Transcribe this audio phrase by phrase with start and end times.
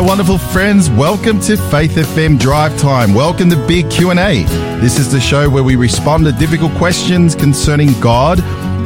[0.00, 0.88] my wonderful friends.
[0.88, 3.12] Welcome to Faith FM Drive Time.
[3.12, 4.44] Welcome to Big Q&A.
[4.80, 8.42] This is the show where we respond to difficult questions concerning God,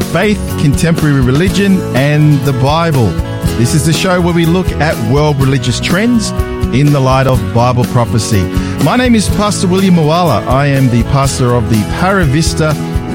[0.06, 3.06] faith, contemporary religion, and the Bible.
[3.58, 6.30] This is the show where we look at world religious trends
[6.74, 8.42] in the light of Bible prophecy.
[8.82, 10.44] My name is Pastor William Moala.
[10.48, 12.70] I am the pastor of the Para Vista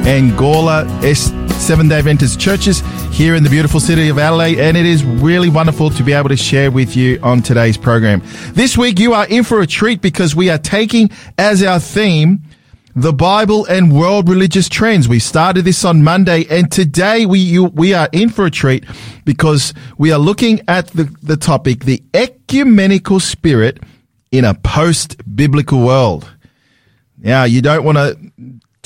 [0.05, 2.81] and Gawler S Seven Day Adventist churches
[3.11, 6.29] here in the beautiful city of Adelaide, and it is really wonderful to be able
[6.29, 8.23] to share with you on today's program.
[8.53, 12.41] This week, you are in for a treat because we are taking as our theme
[12.95, 15.07] the Bible and world religious trends.
[15.07, 18.83] We started this on Monday, and today we you, we are in for a treat
[19.23, 23.83] because we are looking at the, the topic, the ecumenical spirit
[24.31, 26.27] in a post-biblical world.
[27.19, 28.17] Now, you don't want to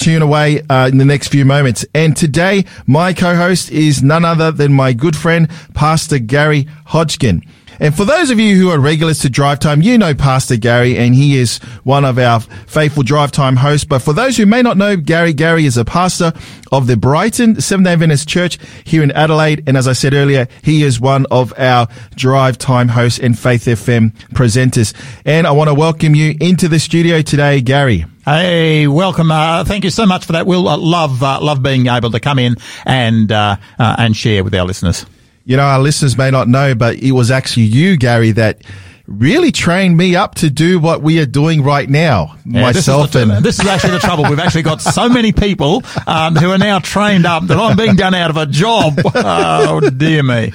[0.03, 1.85] tune away uh, in the next few moments.
[1.93, 7.41] And today, my co-host is none other than my good friend, Pastor Gary Hodgkin.
[7.79, 10.97] And for those of you who are regulars to Drive Time, you know Pastor Gary,
[10.97, 13.85] and he is one of our faithful Drive Time hosts.
[13.85, 16.33] But for those who may not know Gary, Gary is a pastor
[16.73, 19.63] of the Brighton Seventh day Adventist Church here in Adelaide.
[19.67, 23.63] And as I said earlier, he is one of our Drive Time hosts and Faith
[23.63, 24.93] FM presenters.
[25.23, 28.05] And I want to welcome you into the studio today, Gary.
[28.25, 29.31] Hey, welcome.
[29.31, 30.47] Uh, thank you so much for that.
[30.47, 34.45] We'll uh, love uh, love being able to come in and uh, uh, and share
[34.45, 35.05] with our listeners.
[35.43, 38.61] You know, our listeners may not know, but it was actually you, Gary, that
[39.07, 42.37] really trained me up to do what we are doing right now.
[42.45, 44.23] Yeah, myself this and the, this is actually the trouble.
[44.29, 47.97] We've actually got so many people um, who are now trained up that I'm being
[47.97, 48.99] done out of a job.
[49.15, 50.53] Oh dear me.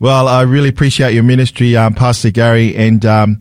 [0.00, 3.40] Well, I really appreciate your ministry, um, Pastor Gary, and um,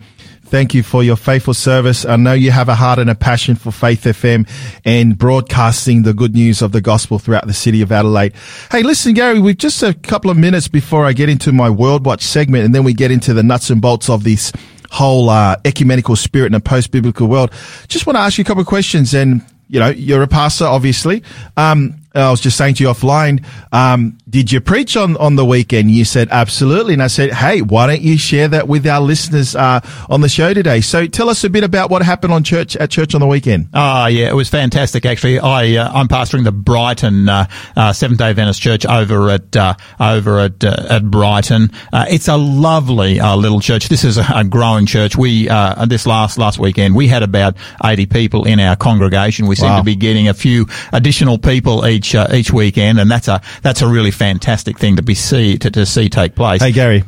[0.49, 2.05] Thank you for your faithful service.
[2.05, 4.49] I know you have a heart and a passion for Faith FM
[4.83, 8.33] and broadcasting the good news of the gospel throughout the city of Adelaide.
[8.71, 12.03] Hey, listen, Gary, we've just a couple of minutes before I get into my World
[12.03, 14.51] Watch segment and then we get into the nuts and bolts of this
[14.89, 17.51] whole uh, ecumenical spirit in a post-biblical world.
[17.87, 20.65] Just want to ask you a couple of questions and you know, you're a pastor,
[20.65, 21.21] obviously.
[21.57, 25.45] Um, I was just saying to you offline, um, did you preach on, on the
[25.45, 25.91] weekend?
[25.91, 26.93] You said absolutely.
[26.93, 30.29] And I said, hey, why don't you share that with our listeners, uh, on the
[30.29, 30.81] show today?
[30.81, 33.69] So tell us a bit about what happened on church, at church on the weekend.
[33.73, 35.39] Ah, yeah, it was fantastic, actually.
[35.39, 39.73] I, uh, I'm pastoring the Brighton, uh, uh Seventh day Adventist church over at, uh,
[39.99, 41.71] over at, uh, at Brighton.
[41.93, 43.89] it's a lovely, little church.
[43.89, 45.15] This is a, a growing church.
[45.17, 45.47] We,
[45.87, 49.47] this last, last weekend, we had about 80 people in our congregation.
[49.47, 49.77] We seem wow.
[49.77, 53.41] to be getting a few additional people each each uh, each weekend, and that's a
[53.61, 56.61] that's a really fantastic thing to be see to, to see take place.
[56.61, 57.03] Hey Gary,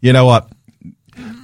[0.00, 0.50] you know what?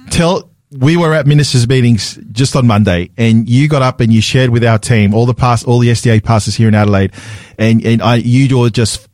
[0.09, 4.21] Tell we were at ministers meetings just on Monday, and you got up and you
[4.21, 7.13] shared with our team all the past all the SDA passes here in Adelaide,
[7.57, 9.07] and and I, you were just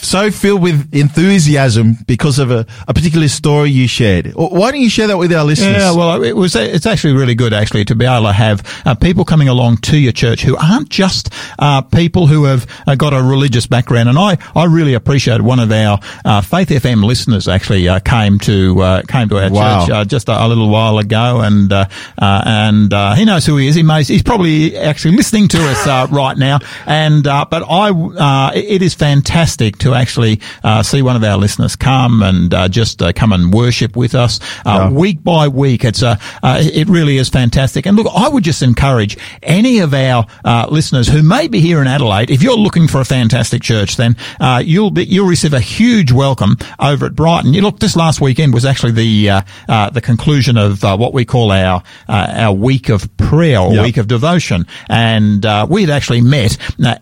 [0.00, 4.32] so filled with enthusiasm because of a, a particular story you shared.
[4.34, 5.82] Why don't you share that with our listeners?
[5.82, 8.94] Yeah, well, it was it's actually really good actually to be able to have uh,
[8.94, 13.12] people coming along to your church who aren't just uh, people who have uh, got
[13.12, 14.08] a religious background.
[14.08, 18.38] And I, I really appreciate one of our uh, Faith FM listeners actually uh, came
[18.40, 19.86] to uh, came to our wow.
[19.86, 21.72] church just a, a, little while ago, and
[22.18, 23.74] and he knows who he is.
[23.74, 26.58] He may, he's probably actually listening to us right now.
[26.86, 32.22] And but I, it is fantastic to actually uh, see one of our listeners come
[32.22, 34.90] and uh, just uh, come and worship with us uh, yeah.
[34.90, 35.84] week by week.
[35.84, 37.86] It's uh, uh, it really is fantastic.
[37.86, 40.26] And look, I would just encourage any of our
[40.68, 44.16] listeners who may be here in Adelaide, if you're looking for a fantastic church, then
[44.64, 47.54] you'll be you'll receive a huge welcome over at Brighton.
[47.54, 51.82] You look, this last weekend was actually the the conclusion of what we call our
[52.08, 53.84] our week of prayer or yep.
[53.84, 56.56] week of devotion, and we had actually met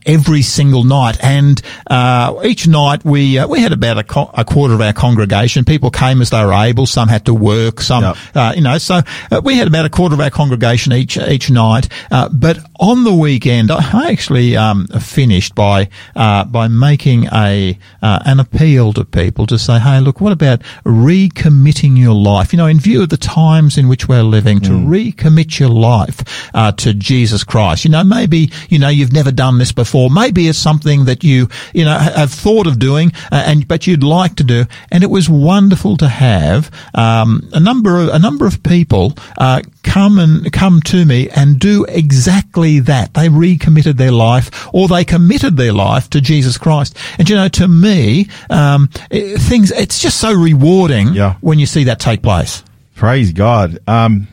[0.07, 1.61] every single night, and
[2.45, 5.65] each night we uh, we had about a, co- a, quarter of our congregation.
[5.65, 6.87] People came as they were able.
[6.87, 7.81] Some had to work.
[7.81, 8.17] Some, yep.
[8.35, 11.51] uh, you know, so uh, we had about a quarter of our congregation each each
[11.51, 11.89] night.
[12.11, 18.19] Uh, but on the weekend, I actually um, finished by uh, by making a uh,
[18.27, 22.53] an appeal to people to say, hey, look, what about recommitting your life?
[22.53, 24.87] You know, in view of the times in which we're living, to mm.
[24.87, 26.25] recommit your life
[26.77, 27.85] to Jesus Christ.
[27.85, 30.11] You know, maybe you know you've never done this before.
[30.11, 33.87] Maybe it's something that you you know have thought thought of doing, uh, and but
[33.87, 34.65] you'd like to do.
[34.91, 39.63] And it was wonderful to have um, a number of a number of people uh,
[39.83, 43.15] come and come to me and do exactly that.
[43.15, 46.97] They recommitted their life, or they committed their life to Jesus Christ.
[47.19, 51.37] And you know, to me, um, it, things it's just so rewarding yeah.
[51.41, 52.63] when you see that take place.
[52.95, 53.79] Praise God.
[53.87, 54.29] Um,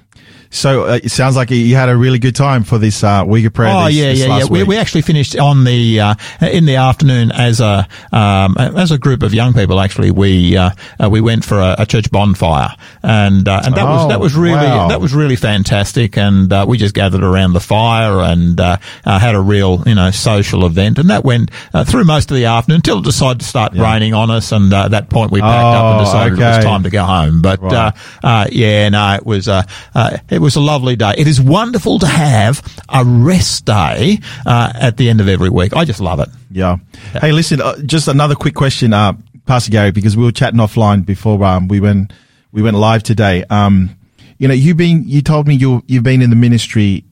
[0.53, 3.45] So uh, it sounds like you had a really good time for this uh, week
[3.45, 3.73] of prayer.
[3.73, 4.45] Oh this, yeah, this yeah, yeah.
[4.49, 8.97] We, we actually finished on the uh, in the afternoon as a um, as a
[8.97, 9.79] group of young people.
[9.79, 10.71] Actually, we uh,
[11.01, 14.19] uh, we went for a, a church bonfire, and uh, and that was that Oh,
[14.19, 14.89] was really wow.
[14.89, 16.17] that was really fantastic.
[16.17, 19.95] And uh, we just gathered around the fire and uh, uh, had a real you
[19.95, 23.39] know social event, and that went uh, through most of the afternoon until it decided
[23.39, 24.51] to start raining on us.
[24.51, 26.89] And uh, at that point, we packed up and Oh, decided it was time to
[26.89, 27.41] go home.
[27.41, 27.73] But Right.
[27.73, 29.63] uh, uh, yeah, no, it was uh,
[29.95, 31.13] uh, it was a lovely day.
[31.17, 35.73] It is wonderful to have a rest day uh, at the end of every week.
[35.75, 36.29] I just love it.
[36.49, 36.77] Yeah.
[37.13, 39.13] Hey, listen, uh, just another quick question, uh,
[39.45, 42.11] Pastor Gary, because we were chatting offline before um, we went
[42.51, 43.43] we went live today.
[43.49, 43.95] Um,
[44.37, 47.05] you know, you've been you told me you you've been in the ministry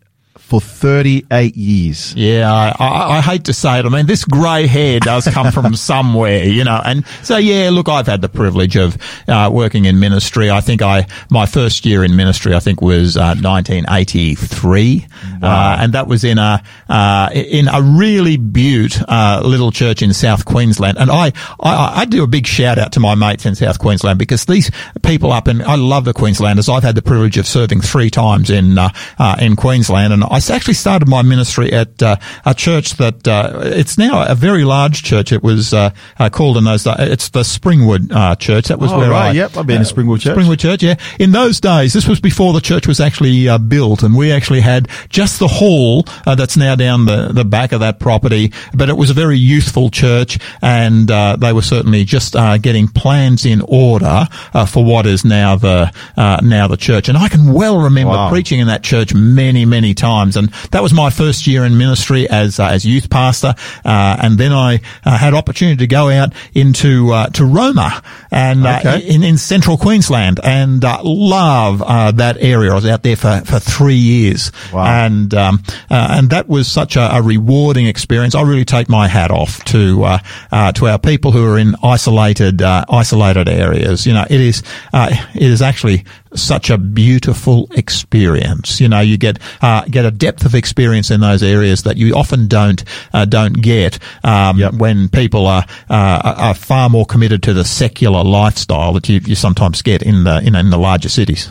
[0.49, 2.15] for 38 years.
[2.15, 3.85] Yeah, I, I, I hate to say it.
[3.85, 6.81] I mean, this grey hair does come from somewhere, you know.
[6.83, 8.97] And so, yeah, look, I've had the privilege of
[9.27, 10.49] uh, working in ministry.
[10.49, 15.07] I think I my first year in ministry, I think, was uh, 1983,
[15.43, 20.13] uh, and that was in a uh, in a really beaut uh, little church in
[20.13, 20.97] South Queensland.
[20.97, 24.17] And I, I I do a big shout out to my mates in South Queensland
[24.17, 24.71] because these
[25.03, 26.69] people up in I love the Queenslanders.
[26.69, 30.38] I've had the privilege of serving three times in uh, uh, in Queensland, and I
[30.47, 35.01] actually started my ministry at uh, a church that uh, it's now a very large
[35.01, 35.31] church.
[35.31, 35.89] It was uh,
[36.19, 36.97] uh, called in those days.
[36.99, 38.67] It's the Springwood uh, Church.
[38.67, 39.29] That was Oh, where right.
[39.29, 40.37] I Yep, I've been to Springwood Church.
[40.37, 40.95] Springwood Church, yeah.
[41.17, 44.61] In those days, this was before the church was actually uh, built, and we actually
[44.61, 48.53] had just the hall uh, that's now down the, the back of that property.
[48.75, 52.87] But it was a very youthful church, and uh, they were certainly just uh, getting
[52.87, 57.09] plans in order uh, for what is now the uh, now the church.
[57.09, 58.29] And I can well remember Wow.
[58.29, 62.29] preaching in that church many many times, and that was my first year in ministry
[62.29, 63.53] as uh, as youth pastor.
[63.85, 68.65] Uh, and then I uh, had opportunity to go out into uh, to Roma and
[68.65, 68.99] uh, Okay.
[69.07, 72.71] in, in central Queensland and uh, love uh, that area.
[72.71, 74.85] I was out there for, for three years, Wow.
[75.05, 78.35] and um, uh, and that was such a, a rewarding experience.
[78.35, 80.19] I really take my hat off to uh,
[80.51, 84.05] uh, to our people who are in isolated uh, isolated areas.
[84.05, 86.05] You know, it is uh, it is actually
[86.35, 88.79] such a beautiful experience.
[88.79, 92.13] You know, you get uh, get a depth of experience in those areas that you
[92.15, 92.83] often don't
[93.13, 94.73] uh, don't get um, Yep.
[94.73, 99.35] when people are, uh, are far more committed to the secular lifestyle that you, you
[99.35, 101.49] sometimes get in the in, in the larger cities.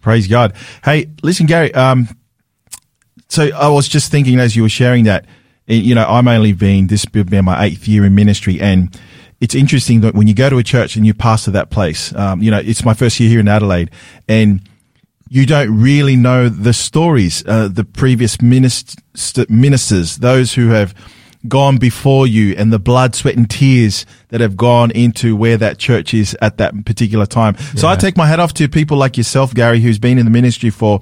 [0.00, 0.54] Praise God.
[0.84, 1.72] Hey, listen, Gary.
[1.74, 2.08] Um,
[3.28, 5.26] so I was just thinking as you were sharing that,
[5.66, 8.98] you know, I'm only been this will be my eighth year in ministry, and
[9.40, 12.42] it's interesting that when you go to a church and you pastor that place, um,
[12.42, 13.90] you know, it's my first year here in Adelaide,
[14.28, 14.60] and
[15.28, 19.00] you don't really know the stories, uh, the previous minist-
[19.48, 20.94] ministers, those who have
[21.46, 25.78] gone before you and the blood, sweat and tears that have gone into where that
[25.78, 27.56] church is at that particular time.
[27.76, 30.32] So I take my hat off to people like yourself, Gary, who's been in the
[30.32, 31.00] ministry for,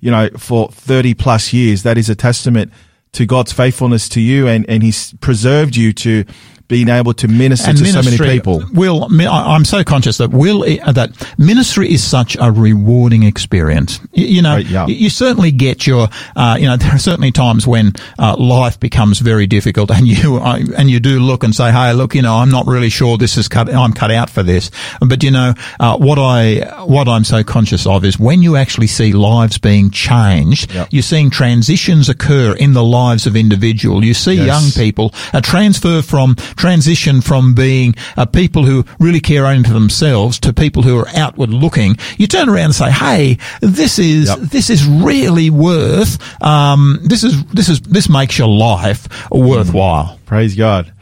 [0.00, 1.82] you know, for 30 plus years.
[1.82, 2.72] That is a testament
[3.12, 6.24] to God's faithfulness to you and, and he's preserved you to
[6.72, 8.64] being able to minister to so many people.
[8.72, 14.00] Will, I- I'm so conscious that will uh, that ministry is such a rewarding experience.
[14.14, 14.86] You, know, Right, yeah.
[14.86, 19.18] you, certainly get your, uh, you know, there are certainly times when uh, life becomes
[19.20, 22.36] very difficult, and you uh, and you do look and say, hey, look, you know,
[22.36, 23.68] I'm not really sure this is cut.
[23.72, 24.70] I'm cut out for this.
[25.00, 28.86] But you know, uh, what I what I'm so conscious of is when you actually
[28.86, 30.88] see lives being changed, Yep.
[30.90, 34.02] you're seeing transitions occur in the lives of individual.
[34.04, 34.46] You see Yes.
[34.46, 39.72] young people a transfer from transition from being uh, people who really care only to
[39.72, 41.96] themselves to people who are outward looking.
[42.18, 44.38] You turn around and say, "Hey, this is Yep.
[44.38, 46.12] this is really worth.
[46.40, 50.92] Um, this is this is this makes your life worthwhile." Praise God.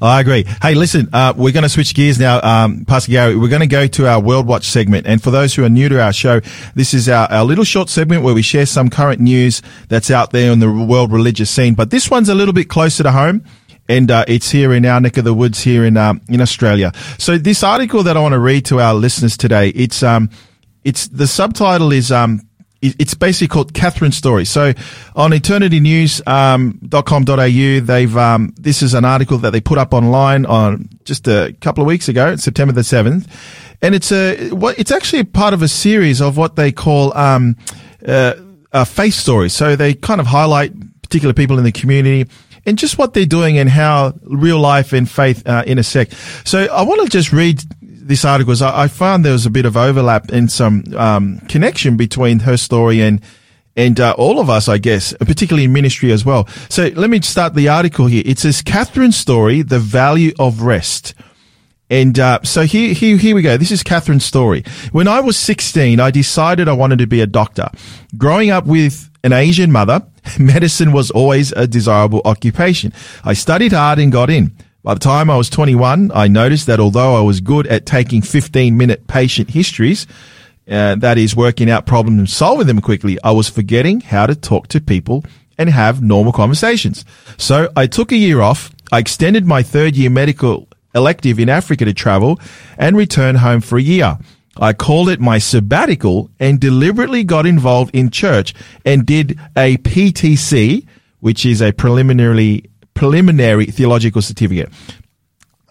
[0.00, 0.44] I agree.
[0.62, 3.34] Hey, listen, uh, we're going to switch gears now, um, Pastor Gary.
[3.34, 5.08] We're going to go to our World Watch segment.
[5.08, 6.38] And for those who are new to our show,
[6.76, 10.30] this is our, our little short segment where we share some current news that's out
[10.30, 11.74] there in the world religious scene.
[11.74, 13.42] But this one's a little bit closer to home.
[13.88, 16.92] And uh, it's here in our neck of the woods here in um, in Australia.
[17.18, 20.30] So this article that I want to read to our listeners today, it's um,
[20.84, 22.42] it's the subtitle is um,
[22.80, 24.44] it's basically called Catherine's story.
[24.44, 24.72] So
[25.16, 31.26] on eternitynews.com.au, they've, um, this is an article that they put up online on just
[31.26, 33.26] a couple of weeks ago, September the 7th.
[33.82, 37.56] And it's a, what, it's actually part of a series of what they call, um,
[38.06, 38.34] uh,
[38.84, 39.54] faith stories.
[39.54, 42.30] So they kind of highlight particular people in the community
[42.66, 46.14] and just what they're doing and how real life and faith uh, intersect.
[46.44, 48.54] So I want to just read this article.
[48.62, 52.56] I, I found there was a bit of overlap and some um, connection between her
[52.56, 53.22] story and
[53.76, 56.48] and uh, all of us, I guess, particularly in ministry as well.
[56.68, 58.24] So let me start the article here.
[58.26, 61.14] It says Catherine's story: the value of rest.
[61.90, 63.56] And uh, so here, here, here we go.
[63.56, 64.62] This is Catherine's story.
[64.92, 67.70] When I was 16, I decided I wanted to be a doctor.
[68.16, 70.04] Growing up with an Asian mother,
[70.38, 72.92] medicine was always a desirable occupation.
[73.24, 74.52] I studied hard and got in.
[74.82, 78.22] By the time I was 21, I noticed that although I was good at taking
[78.22, 80.06] 15 minute patient histories,
[80.70, 84.34] uh, that is working out problems and solving them quickly, I was forgetting how to
[84.34, 85.24] talk to people
[85.56, 87.04] and have normal conversations.
[87.36, 88.70] So I took a year off.
[88.92, 92.40] I extended my third year medical elective in Africa to travel
[92.78, 94.18] and return home for a year.
[94.58, 100.86] I called it my sabbatical and deliberately got involved in church and did a PTC,
[101.20, 104.70] which is a preliminarily preliminary theological certificate.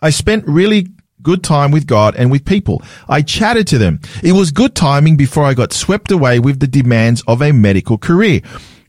[0.02, 0.88] I spent really
[1.22, 2.82] good time with God and with people.
[3.10, 4.00] I chatted to them.
[4.24, 7.98] It was good timing before I got swept away with the demands of a medical
[7.98, 8.42] career.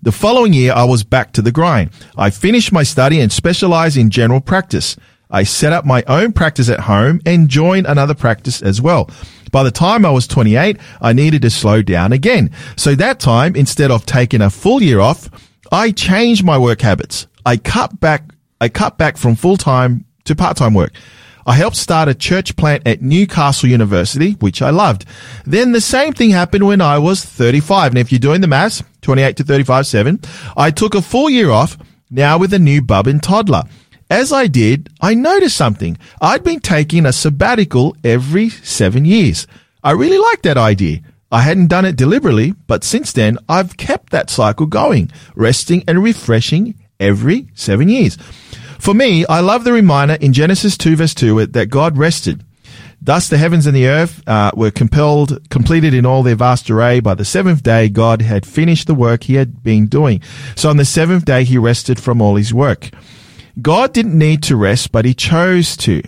[0.02, 1.90] The following year, I was back to the grind.
[2.16, 4.96] I finished my study and specialized in general practice.
[5.30, 9.10] I set up my own practice at home and joined another practice as well.
[9.50, 12.50] By the time I was 28, I needed to slow down again.
[12.76, 15.28] So that time, instead of taking a full year off,
[15.70, 17.26] I changed my work habits.
[17.44, 20.92] I cut back, I cut back from full time to part time work.
[21.46, 25.06] I helped start a church plant at Newcastle University, which I loved.
[25.46, 27.92] Then the same thing happened when I was 35.
[27.92, 30.20] And if you're doing the maths, 28 to 35, 7,
[30.58, 31.78] I took a full year off,
[32.10, 33.62] now with a new bub and toddler.
[34.10, 35.98] As I did, I noticed something.
[36.20, 39.46] I'd been taking a sabbatical every seven years.
[39.84, 41.00] I really liked that idea.
[41.30, 46.02] I hadn't done it deliberately, but since then I've kept that cycle going, resting and
[46.02, 48.16] refreshing every seven years.
[48.78, 52.44] For me, I love the reminder in Genesis 2 verse 2 that God rested.
[53.00, 57.00] Thus the heavens and the earth uh, were compelled, completed in all their vast array.
[57.00, 60.22] By the seventh day, God had finished the work he had been doing.
[60.56, 62.90] So on the seventh day, he rested from all his work.
[63.60, 66.02] God didn't need to rest, but he chose to.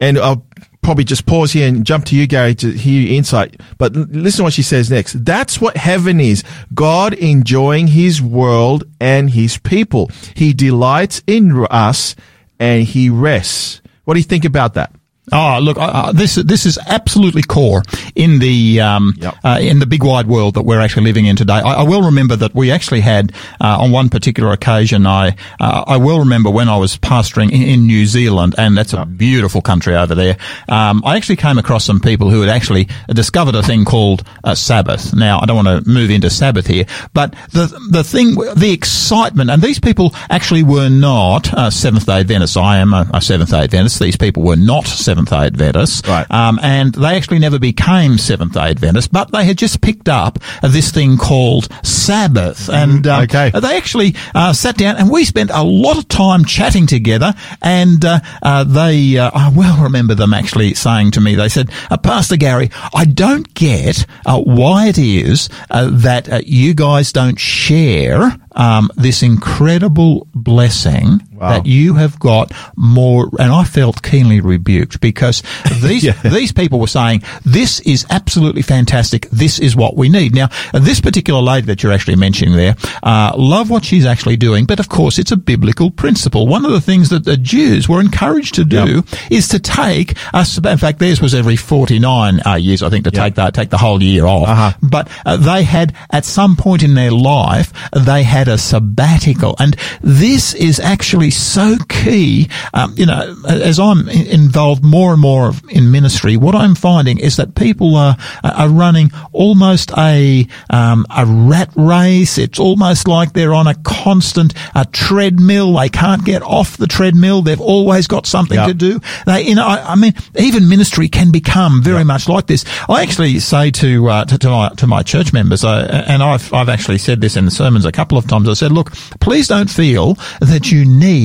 [0.00, 0.46] And I'll
[0.82, 3.60] probably just pause here and jump to you, Gary, to hear your insight.
[3.78, 5.24] But listen to what she says next.
[5.24, 6.44] That's what heaven is.
[6.72, 10.10] God enjoying his world and his people.
[10.34, 12.16] He delights in us
[12.58, 13.82] and he rests.
[14.04, 14.94] What do you think about that?
[15.32, 17.82] Oh, look, uh, this this is absolutely core
[18.14, 19.36] in the um, yep.
[19.44, 21.54] uh, in the big wide world that we're actually living in today.
[21.54, 25.06] I, I will remember that we actually had uh, on one particular occasion.
[25.06, 28.92] I uh, I will remember when I was pastoring in, in New Zealand, and that's
[28.92, 30.36] a beautiful country over there.
[30.68, 34.54] Um, I actually came across some people who had actually discovered a thing called a
[34.54, 35.14] Sabbath.
[35.14, 39.50] Now, I don't want to move into Sabbath here, but the the thing, the excitement,
[39.50, 42.56] and these people actually were not uh, Seventh Day Adventists.
[42.56, 43.98] I am a, a Seventh Day Adventist.
[43.98, 46.06] These people were not Seventh Seventh Day Adventists.
[46.06, 46.30] Right.
[46.30, 50.38] Um, and they actually never became Seventh Day Adventists, but they had just picked up
[50.62, 52.68] this thing called Sabbath.
[52.70, 53.50] And um, okay.
[53.50, 57.34] they actually uh, sat down and we spent a lot of time chatting together.
[57.60, 61.70] And uh, uh, they, uh, I well remember them actually saying to me, they said,
[61.90, 68.38] uh, Pastor Gary, I don't get uh, why it is that you guys don't share
[68.52, 71.50] um, this incredible blessing wow.
[71.50, 75.42] that you have got more, and I felt keenly rebuked because
[75.82, 76.20] these yeah.
[76.22, 79.28] these people were saying this is absolutely fantastic.
[79.30, 80.34] This is what we need.
[80.34, 84.66] Now, this particular lady that you're actually mentioning there, uh, love what she's actually doing,
[84.66, 86.46] but of course, it's a biblical principle.
[86.46, 89.04] One of the things that the Jews were encouraged to do yep.
[89.30, 90.58] is to take us.
[90.58, 93.24] In fact, theirs was every 49 uh, years, I think, to yep.
[93.24, 94.48] take that take the whole year off.
[94.48, 94.72] Uh-huh.
[94.82, 99.56] But uh, they had at some point in their life they had a sabbatical.
[99.58, 102.48] And this is actually so key.
[102.74, 107.36] Um, you know, as I'm involved more and more in ministry, what I'm finding is
[107.36, 112.38] that people are, are running almost a, um, a rat race.
[112.38, 115.74] It's almost like they're on a constant a treadmill.
[115.74, 117.42] They can't get off the treadmill.
[117.42, 118.68] They've always got something yep.
[118.68, 119.00] to do.
[119.26, 122.06] They, you know, I, I, mean, even ministry can become very yep.
[122.06, 122.64] much like this.
[122.88, 126.52] I actually say to, uh, to, to, my, to my church members, uh, and I've,
[126.52, 129.48] I've actually said this in the sermons a couple of times, I said, look, please
[129.48, 131.17] don't feel that you need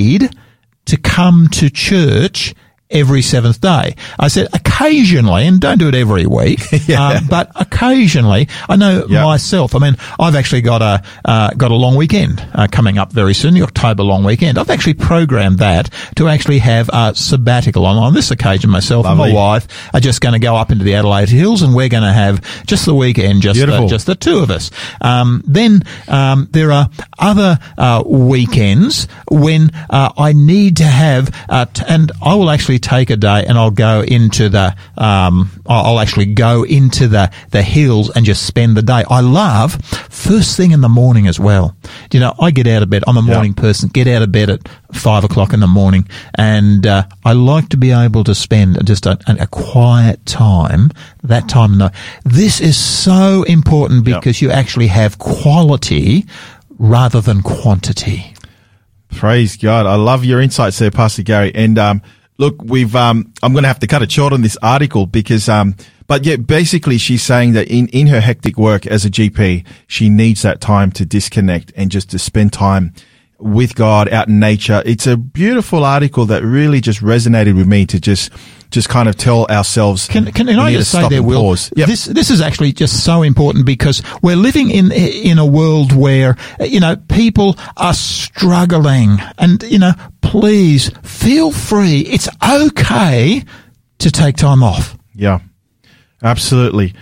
[0.86, 2.54] to come to church
[2.94, 3.96] every seventh day.
[4.20, 7.10] I said occasionally, and don't do it every week, yeah.
[7.10, 8.48] um, but occasionally.
[8.70, 9.24] I know yep.
[9.24, 9.76] myself.
[9.76, 13.34] I mean, I've actually got a uh, got a long weekend uh, coming up very
[13.34, 14.58] soon, the October long weekend.
[14.58, 17.86] I've actually programmed that to actually have a sabbatical.
[17.86, 19.26] On, on this occasion, myself Lovely.
[19.26, 21.90] and my wife are just going to go up into the Adelaide Hills, and we're
[21.90, 24.72] going to have just the weekend, just the, just the two of us.
[25.02, 31.66] Um, then um, there are other uh, weekends when uh, I need to have, uh,
[31.66, 36.00] t- and I will actually take a day and I'll go into the um, I'll
[36.00, 39.04] actually go into the, the hills and just spend the day.
[39.10, 41.76] I love first thing in the morning as well.
[42.12, 43.04] You know, I get out of bed.
[43.08, 43.62] I'm a morning yeah.
[43.62, 43.90] person.
[43.90, 47.78] Get out of bed at five o'clock in the morning, and uh, I like to
[47.78, 50.92] be able to spend just a, a quiet time.
[51.24, 51.90] That time, no.
[52.26, 56.26] This is so important because you actually have quality
[56.78, 58.34] rather than quantity.
[59.10, 59.86] Praise God.
[59.86, 61.54] I love your insights there, Pastor Gary.
[61.54, 62.02] And, um,
[62.38, 65.48] look, we've, um, I'm going to have to cut it short on this article because,
[65.50, 65.76] um,
[66.08, 70.10] but yeah, basically she's saying that in, in her hectic work as a GP, she
[70.10, 72.94] needs that time to disconnect and just to spend time
[73.40, 74.82] with God out in nature.
[74.86, 78.32] It's a beautiful article that really just resonated with me to just
[78.74, 80.08] just kind of tell ourselves.
[80.08, 81.56] Can, can, can I just say there, Will?
[81.76, 81.88] Yep.
[81.88, 86.36] This this is actually just so important because we're living in in a world where
[86.60, 92.00] you know people are struggling, and you know, please feel free.
[92.02, 93.44] It's okay
[94.00, 94.98] to take time off.
[95.14, 95.40] Yeah,
[96.24, 96.96] absolutely.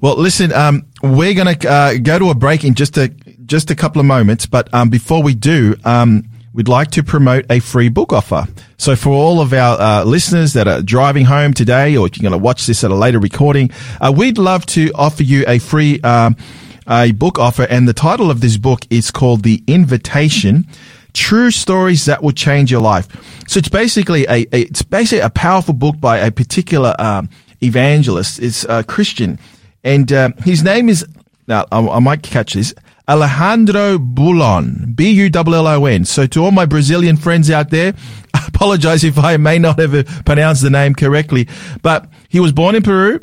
[0.00, 3.08] Well, listen, um, we're going to uh, go to a break in just a
[3.44, 7.44] just a couple of moments, but um, before we do, um, we'd like to promote
[7.50, 8.46] a free book offer.
[8.76, 12.32] So for all of our uh, listeners that are driving home today, or you're going
[12.32, 16.00] to watch this at a later recording, uh, we'd love to offer you a free
[16.02, 16.36] um,
[16.88, 20.66] a book offer, and the title of this book is called The Invitation.
[21.12, 23.06] True stories that will change your life.
[23.46, 27.28] So it's basically a, a it's basically a powerful book by a particular um,
[27.60, 28.40] evangelist.
[28.40, 29.38] It's a Christian
[29.84, 31.06] and uh, his name is,
[31.48, 32.74] now I, I might catch this,
[33.12, 36.06] Alejandro Bullon, B-U-L-L-O-N.
[36.06, 37.92] So to all my Brazilian friends out there,
[38.34, 41.46] I apologize if I may not have pronounced the name correctly,
[41.82, 43.20] but he was born in Peru.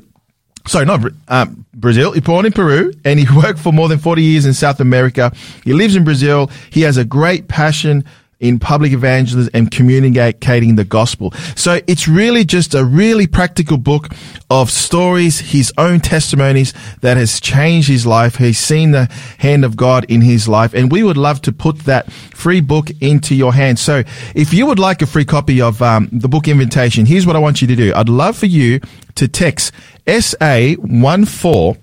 [0.68, 2.12] Sorry, not um, Brazil.
[2.12, 5.32] He born in Peru and he worked for more than 40 years in South America.
[5.64, 6.52] He lives in Brazil.
[6.70, 8.06] He has a great passion
[8.40, 11.32] in public evangelism and communicating the gospel.
[11.56, 14.10] So it's really just a really practical book
[14.50, 18.38] of stories, his own testimonies that has changed his life.
[18.38, 19.06] He's seen the
[19.40, 20.74] hand of God in his life.
[20.74, 23.82] And we would love to put that free book into your hands.
[23.82, 24.04] So
[24.34, 27.40] if you would like a free copy of um, the book invitation, here's what I
[27.40, 27.94] want you to do.
[27.94, 28.80] I'd love for you
[29.16, 29.74] to text
[30.06, 31.78] SA14,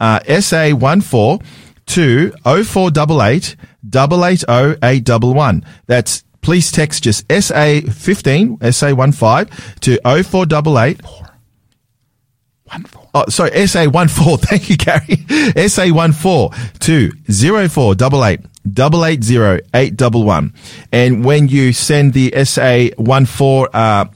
[0.00, 1.44] uh, SA14
[1.86, 3.56] to 0488
[3.88, 11.00] 880 That's please text just SA15, SA15 to 0488
[13.16, 14.40] Oh, sorry, SA14.
[14.48, 15.16] Thank you, Gary.
[15.54, 17.12] SA14 to
[17.68, 20.52] 0488 880
[20.92, 24.06] And when you send the SA14, uh,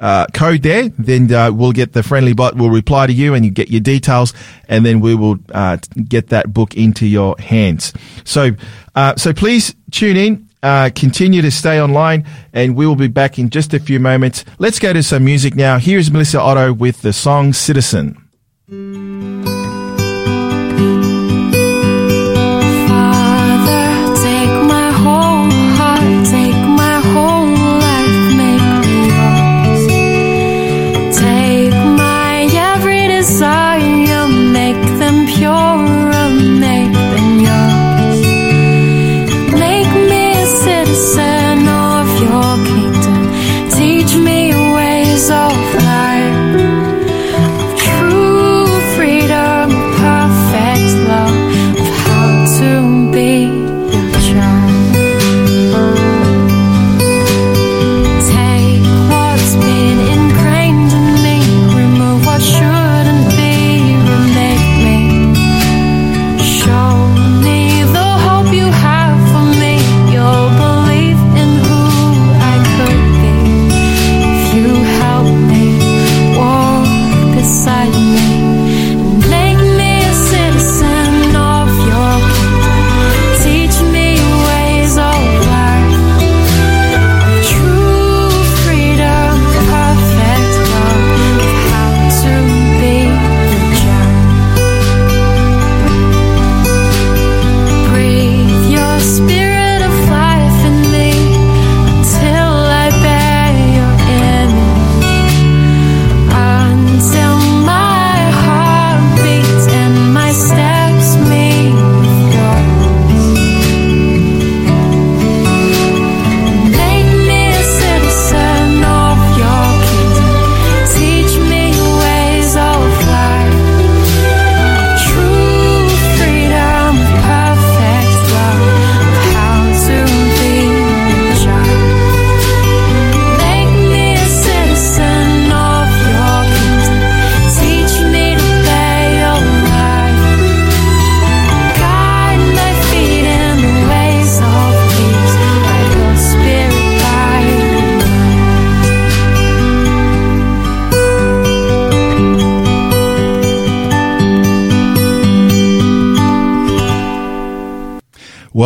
[0.00, 3.44] uh, code there, then uh, we'll get the friendly bot will reply to you and
[3.44, 4.32] you get your details
[4.68, 5.76] and then we will uh,
[6.08, 7.92] get that book into your hands.
[8.24, 8.52] So,
[8.94, 10.46] uh, so please tune in.
[10.62, 14.44] Uh, continue to stay online and we will be back in just a few moments.
[14.58, 15.78] Let's go to some music now.
[15.78, 18.16] Here's Melissa Otto with the song Citizen.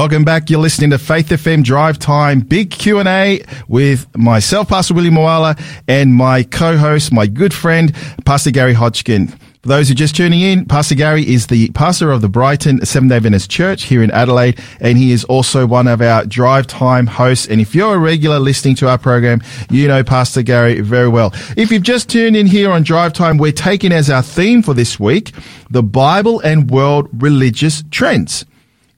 [0.05, 0.51] Welcome back.
[0.51, 6.13] You're listening to Faith FM Drive Time Big Q&A with myself, Pastor William Moala, and
[6.13, 9.29] my co-host, my good friend, Pastor Gary Hodgkin.
[9.29, 12.85] For those who are just tuning in, Pastor Gary is the pastor of the Brighton
[12.85, 17.07] Seventh-day Adventist Church here in Adelaide, and he is also one of our Drive Time
[17.07, 17.47] hosts.
[17.49, 19.41] And if you're a regular listening to our program,
[19.71, 21.33] you know Pastor Gary very well.
[21.57, 24.75] If you've just tuned in here on Drive Time, we're taking as our theme for
[24.75, 25.33] this week,
[25.71, 28.45] the Bible and world religious trends.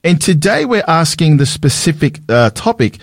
[0.07, 2.97] And today we're asking the specific uh, topic,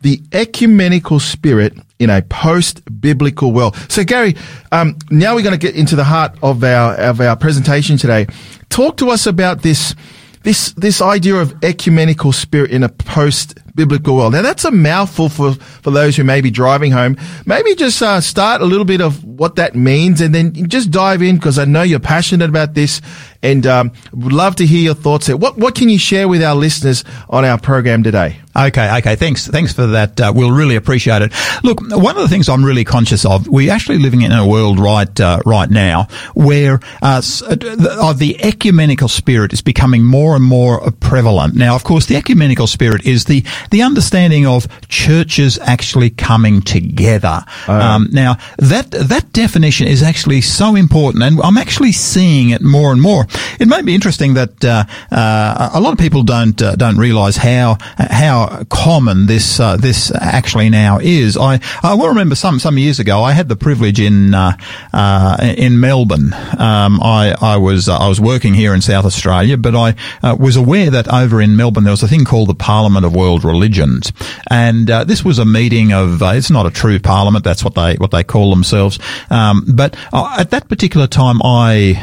[0.00, 3.76] the ecumenical spirit in a post-biblical world.
[3.90, 4.34] So Gary,
[4.72, 8.28] um, now we're going to get into the heart of our, of our presentation today.
[8.70, 9.94] Talk to us about this,
[10.42, 14.32] this, this idea of ecumenical spirit in a post-biblical world.
[14.32, 17.18] Now that's a mouthful for, for those who may be driving home.
[17.44, 21.20] Maybe just uh, start a little bit of what that means and then just dive
[21.20, 23.02] in because I know you're passionate about this
[23.42, 25.36] and um, would love to hear your thoughts there.
[25.36, 28.38] What, what can you share with our listeners on our program today?
[28.56, 29.14] Okay, okay.
[29.14, 30.20] Thanks, thanks for that.
[30.20, 31.32] Uh, we'll really appreciate it.
[31.62, 34.80] Look, one of the things I'm really conscious of, we're actually living in a world
[34.80, 40.90] right uh, right now where uh, the, the ecumenical spirit is becoming more and more
[40.98, 41.54] prevalent.
[41.54, 47.44] Now, of course, the ecumenical spirit is the the understanding of churches actually coming together.
[47.68, 47.80] Oh.
[47.80, 52.90] Um, now, that that definition is actually so important, and I'm actually seeing it more
[52.90, 53.27] and more.
[53.58, 57.36] It may be interesting that uh, uh, a lot of people don't uh, don't realise
[57.36, 61.36] how how common this uh, this actually now is.
[61.36, 64.56] I I will remember some some years ago I had the privilege in uh,
[64.92, 66.32] uh, in Melbourne.
[66.58, 69.94] Um, I I was I was working here in South Australia, but I
[70.34, 73.44] was aware that over in Melbourne there was a thing called the Parliament of World
[73.44, 74.12] Religions,
[74.50, 77.44] and this was a meeting of it's not a true parliament.
[77.44, 78.98] That's what they what they call themselves.
[79.30, 82.02] Um, but at that particular time, I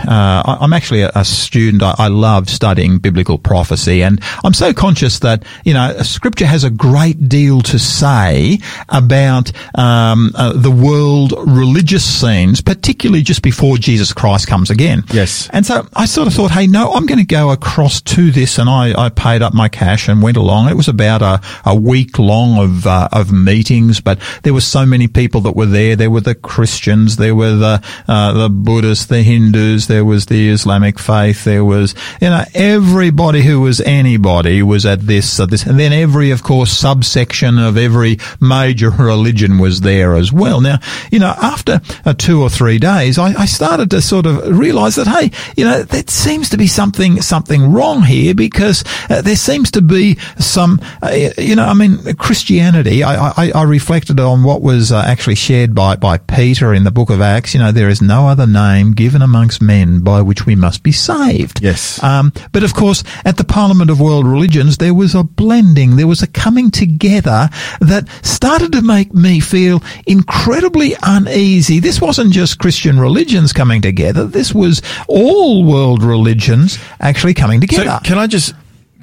[0.59, 1.81] I'm actually a, a student.
[1.81, 6.63] I, I love studying biblical prophecy, and I'm so conscious that you know Scripture has
[6.63, 13.77] a great deal to say about um, uh, the world religious scenes, particularly just before
[13.77, 15.03] Jesus Christ comes again.
[15.11, 15.49] Yes.
[15.51, 18.57] And so I sort of thought, hey, no, I'm going to go across to this,
[18.57, 20.69] and I, I paid up my cash and went along.
[20.69, 24.85] It was about a, a week long of uh, of meetings, but there were so
[24.85, 25.95] many people that were there.
[25.95, 30.49] There were the Christians, there were the uh, the Buddhists, the Hindus, there was the
[30.49, 35.65] Islamic faith, there was you know everybody who was anybody was at this uh, this,
[35.65, 40.61] and then every of course subsection of every major religion was there as well.
[40.61, 40.79] Now
[41.11, 44.95] you know after uh, two or three days, I, I started to sort of realise
[44.95, 49.35] that hey, you know there seems to be something something wrong here because uh, there
[49.35, 53.03] seems to be some uh, you know I mean Christianity.
[53.03, 56.91] I, I, I reflected on what was uh, actually shared by by Peter in the
[56.91, 57.53] book of Acts.
[57.53, 60.91] You know there is no other name given amongst men by which we must be
[60.95, 61.61] saved.
[61.61, 62.01] Yes.
[62.03, 66.07] Um, but of course, at the Parliament of World Religions, there was a blending, there
[66.07, 67.49] was a coming together
[67.81, 71.79] that started to make me feel incredibly uneasy.
[71.79, 74.25] This wasn't just Christian religions coming together.
[74.25, 77.83] This was all world religions actually coming together.
[77.83, 78.53] So can I just,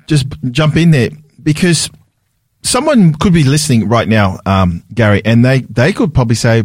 [0.06, 1.10] just jump in there?
[1.42, 1.90] Because
[2.62, 6.64] someone could be listening right now, um, Gary, and they, they could probably say,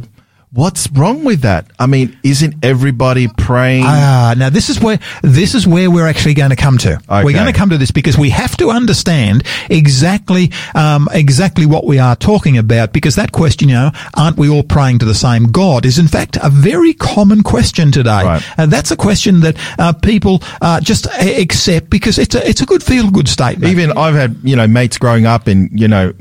[0.53, 1.69] What's wrong with that?
[1.77, 3.83] I mean, isn't everybody praying?
[3.85, 6.93] Ah, now this is where this is where we're actually going to come to.
[6.93, 7.23] Okay.
[7.25, 11.85] We're going to come to this because we have to understand exactly um, exactly what
[11.85, 12.93] we are talking about.
[12.93, 16.07] Because that question, you know, aren't we all praying to the same God, is in
[16.07, 18.23] fact a very common question today.
[18.23, 18.43] Right.
[18.57, 22.65] And that's a question that uh, people uh, just accept because it's a it's a
[22.65, 23.69] good feel good statement.
[23.69, 26.13] Even I've had you know mates growing up, and you know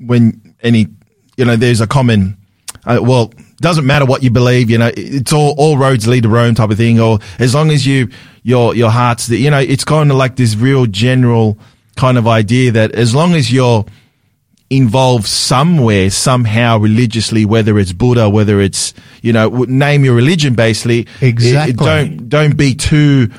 [0.00, 0.88] when any
[1.36, 2.36] you know there's a common
[2.84, 3.32] uh, well
[3.64, 6.70] doesn't matter what you believe, you know, it's all, all roads lead to Rome type
[6.70, 8.10] of thing, or as long as you,
[8.42, 11.58] your, your heart's, you know, it's kind of like this real general
[11.96, 13.86] kind of idea that as long as you're
[14.68, 21.06] involved somewhere, somehow religiously, whether it's Buddha, whether it's, you know, name your religion basically.
[21.22, 21.72] Exactly.
[21.72, 23.30] It, don't, don't be too,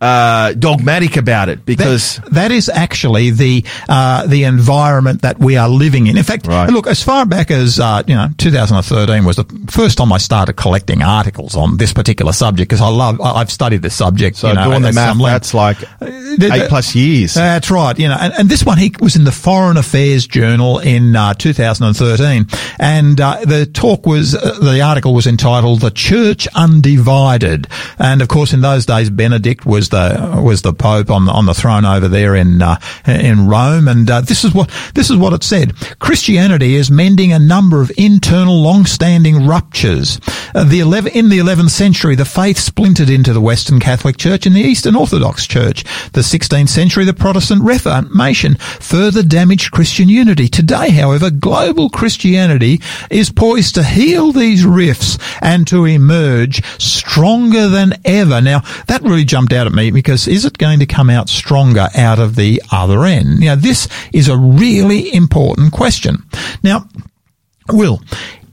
[0.00, 5.56] uh, dogmatic about it because that, that is actually the uh, the environment that we
[5.56, 6.16] are living in.
[6.16, 6.70] In fact, right.
[6.70, 10.54] look as far back as uh, you know, 2013 was the first time I started
[10.54, 14.36] collecting articles on this particular subject because I love I've studied this subject.
[14.36, 17.34] So you know, doing the math, that's like uh, eight plus years.
[17.34, 17.98] That's right.
[17.98, 21.34] You know, and, and, this one he was in the Foreign Affairs Journal in uh,
[21.34, 22.46] 2013,
[22.78, 27.66] and uh, the talk was the article was entitled "The Church Undivided,"
[27.98, 31.32] and of course in those days Benedict was was the was the Pope on the,
[31.32, 35.10] on the throne over there in uh, in Rome, and uh, this is what this
[35.10, 35.74] is what it said.
[35.98, 40.20] Christianity is mending a number of internal, long-standing ruptures.
[40.54, 44.46] Uh, the 11, in the 11th century, the faith splintered into the Western Catholic Church
[44.46, 45.84] and the Eastern Orthodox Church.
[46.12, 50.48] The 16th century, the Protestant Reformation further damaged Christian unity.
[50.48, 57.94] Today, however, global Christianity is poised to heal these rifts and to emerge stronger than
[58.04, 58.40] ever.
[58.40, 61.88] Now, that really jumped out at me because is it going to come out stronger
[61.96, 63.40] out of the other end?
[63.40, 66.24] Now, this is a really important question.
[66.62, 66.86] Now,
[67.70, 68.00] Will,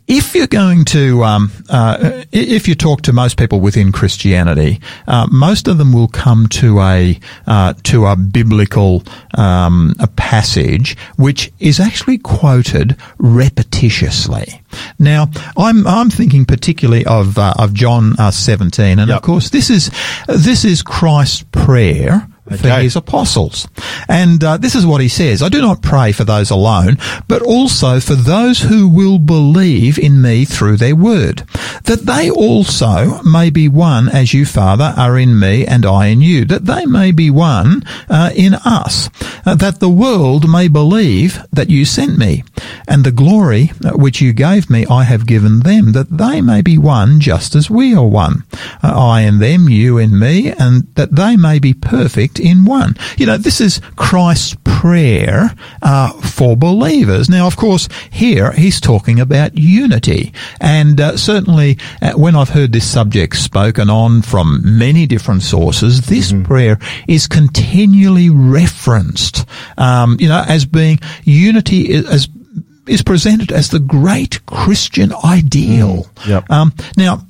[0.08, 5.28] if you're going to, um, uh, if you talk to most people within Christianity, uh,
[5.32, 9.04] most of them will come to a uh, to a biblical
[9.36, 14.62] um, a passage which is actually quoted repetitiously.
[15.00, 19.18] Now, I'm I'm thinking particularly of uh, of John uh, 17, and yep.
[19.18, 19.90] of course this is
[20.28, 22.58] this is Christ's prayer okay.
[22.58, 23.68] for his apostles.
[24.08, 27.42] And uh, this is what he says, I do not pray for those alone, but
[27.42, 31.44] also for those who will believe in me through their word,
[31.86, 36.22] that they also may be one as you, Father, are in me and I in
[36.22, 39.10] you, that they may be one uh, in us,
[39.46, 42.44] uh, that the world may believe that you sent me,
[42.88, 46.62] and the glory uh, which you gave me I have given them, that they may
[46.62, 48.44] be one just as we are one,
[48.84, 52.96] uh, I in them, you in me, and that they may be perfect in one.
[53.18, 57.30] You know, this is Christ's prayer uh, for believers.
[57.30, 62.72] Now, of course, here he's talking about unity, and uh, certainly uh, when I've heard
[62.72, 66.44] this subject spoken on from many different sources, this mm-hmm.
[66.44, 69.46] prayer is continually referenced.
[69.78, 72.28] Um, you know, as being unity as
[72.88, 76.04] is presented as the great Christian ideal.
[76.04, 76.52] Mm, yep.
[76.52, 77.26] um, now,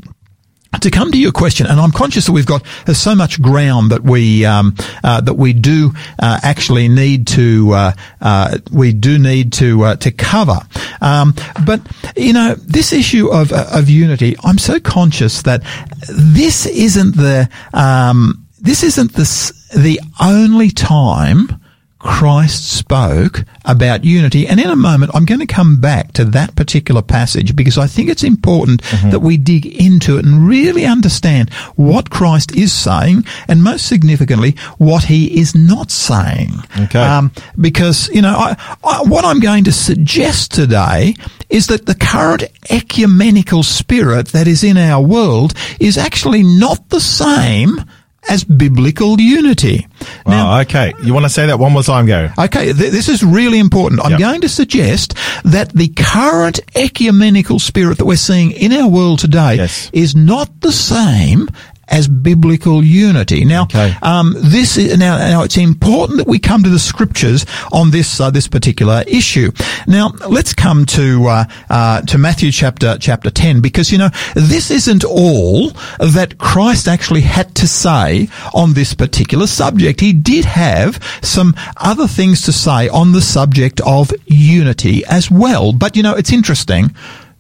[0.82, 3.92] to come to your question, and I'm conscious that we've got there's so much ground
[3.92, 9.18] that we um, uh, that we do uh, actually need to uh, uh we do
[9.18, 10.60] need to uh, to cover.
[11.02, 11.34] Um,
[11.66, 11.82] but
[12.16, 15.64] you know, this issue of uh, of unity, I'm so conscious that
[16.10, 21.62] this isn't the um, this isn't the the only time
[22.06, 24.48] Christ spoke about unity.
[24.48, 27.88] And in a moment, I'm going to come back to that particular passage because I
[27.88, 29.10] think it's important mm-hmm.
[29.10, 34.52] that we dig into it and really understand what Christ is saying and most significantly,
[34.78, 36.52] what he is not saying.
[36.80, 37.02] Okay.
[37.02, 41.16] Um, because, you know, I, I, what I'm going to suggest today
[41.50, 47.02] is that the current ecumenical spirit that is in our world is actually not the
[47.02, 47.84] same
[48.30, 49.88] as biblical unity.
[50.26, 50.94] Now, okay.
[51.04, 52.30] You want to say that one more time, Gary?
[52.38, 54.02] Okay, th- this is really important.
[54.02, 54.20] I'm yep.
[54.20, 59.56] going to suggest that the current ecumenical spirit that we're seeing in our world today
[59.56, 59.90] yes.
[59.94, 61.50] is not the same
[61.88, 63.46] as biblical unity.
[63.46, 63.94] Now, okay.
[64.02, 68.20] um, this is, now, now it's important that we come to the scriptures on this
[68.20, 69.52] uh, this particular issue.
[69.88, 74.72] Now, let's come to uh, uh, to Matthew chapter chapter ten because you know this
[74.72, 75.70] isn't all
[76.00, 80.00] that Christ actually had to say on this particular subject.
[80.00, 85.74] He did have some other things to say on the subject of unity as well.
[85.74, 86.96] But you know, it's interesting.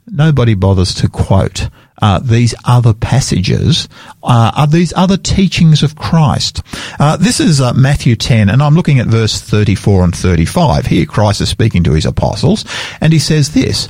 [0.08, 1.70] Nobody bothers to quote
[2.02, 3.88] uh, these other passages,
[4.24, 6.62] uh, are these other teachings of Christ.
[7.00, 10.88] Uh, this is uh, Matthew 10, and I'm looking at verse 34 and 35.
[10.88, 12.66] Here Christ is speaking to his apostles,
[13.02, 13.88] and he says this,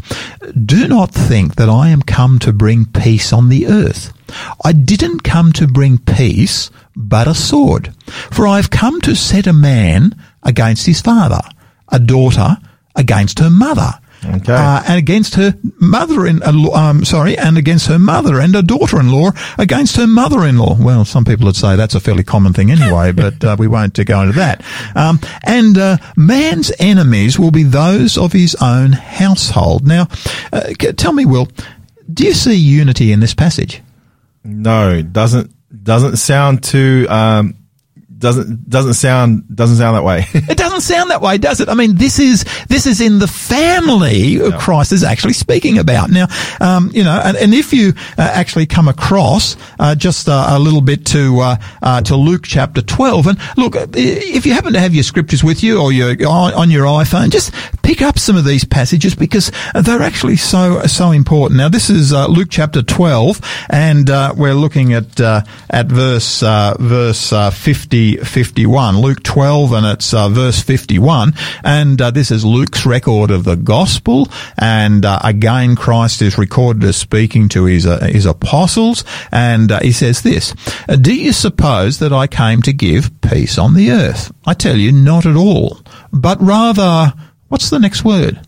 [0.65, 4.13] Do not think that I am come to bring peace on the earth.
[4.63, 7.93] I didn't come to bring peace, but a sword.
[8.31, 11.41] For I have come to set a man against his father,
[11.89, 12.57] a daughter
[12.95, 14.53] against her mother, Okay.
[14.53, 18.61] Uh, and against her mother in, uh, um, sorry, and against her mother and her
[18.61, 20.77] daughter-in-law against her mother-in-law.
[20.79, 23.93] Well, some people would say that's a fairly common thing anyway, but uh, we won't
[24.05, 24.63] go into that.
[24.95, 29.87] Um, and uh, man's enemies will be those of his own household.
[29.87, 30.07] Now,
[30.51, 31.47] uh, tell me, Will,
[32.11, 33.81] do you see unity in this passage?
[34.43, 35.51] No, doesn't
[35.83, 37.07] doesn't sound too.
[37.09, 37.55] Um
[38.17, 40.25] doesn't doesn't sound doesn't sound that way.
[40.33, 41.69] it doesn't sound that way, does it?
[41.69, 44.57] I mean, this is this is in the family no.
[44.57, 46.09] Christ is actually speaking about.
[46.09, 46.27] Now,
[46.61, 50.59] um, you know, and, and if you uh, actually come across uh, just uh, a
[50.59, 54.79] little bit to uh, uh, to Luke chapter twelve, and look, if you happen to
[54.79, 58.45] have your scriptures with you or your on your iPhone, just pick up some of
[58.45, 59.51] these passages because
[59.81, 61.57] they're actually so so important.
[61.57, 68.14] Now, this is uh, Luke chapter twelve, and we're looking at at verse verse fifty.
[68.17, 68.97] 51.
[68.97, 71.33] Luke 12 and it's uh, verse 51.
[71.63, 74.27] And uh, this is Luke's record of the gospel.
[74.57, 79.03] And uh, again, Christ is recorded as speaking to his, uh, his apostles.
[79.31, 80.53] And uh, he says this,
[80.87, 84.33] Do you suppose that I came to give peace on the earth?
[84.45, 85.79] I tell you, not at all.
[86.11, 87.13] But rather,
[87.47, 88.39] what's the next word?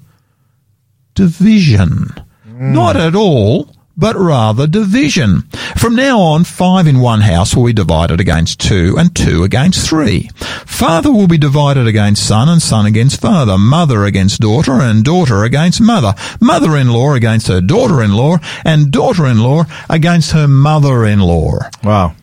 [1.13, 2.13] Division.
[2.45, 5.41] Not at all but rather division.
[5.75, 9.87] From now on, five in one house will be divided against two, and two against
[9.89, 10.29] three.
[10.65, 15.43] Father will be divided against son, and son against father, mother against daughter, and daughter
[15.43, 21.59] against mother, mother-in-law against her daughter-in-law, and daughter-in-law against her mother-in-law.
[21.83, 22.15] Wow.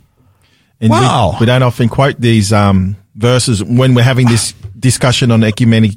[0.80, 1.32] And Wow.
[1.32, 5.96] We, we don't often quote these um, verses when we're having this discussion on ecumenic,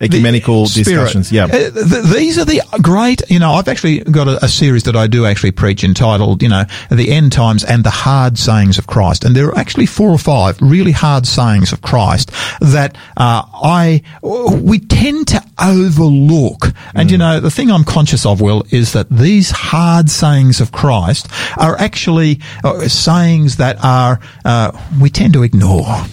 [0.00, 0.86] ecumenical Spirit.
[0.86, 1.32] discussions.
[1.32, 1.44] Yeah.
[1.44, 1.70] Uh,
[2.12, 5.26] these are the great, you know, I've actually got a, a series that I do
[5.26, 9.24] actually preach entitled, you know, The End Times and the Hard Sayings of Christ.
[9.24, 12.30] And there are actually four or five really hard sayings of Christ
[12.60, 16.72] that, uh, I, we tend to overlook.
[16.94, 20.72] And, you know, the thing I'm conscious of, Will, is that these hard sayings of
[20.72, 26.06] Christ are actually uh, sayings that are, uh, we tend to ignore.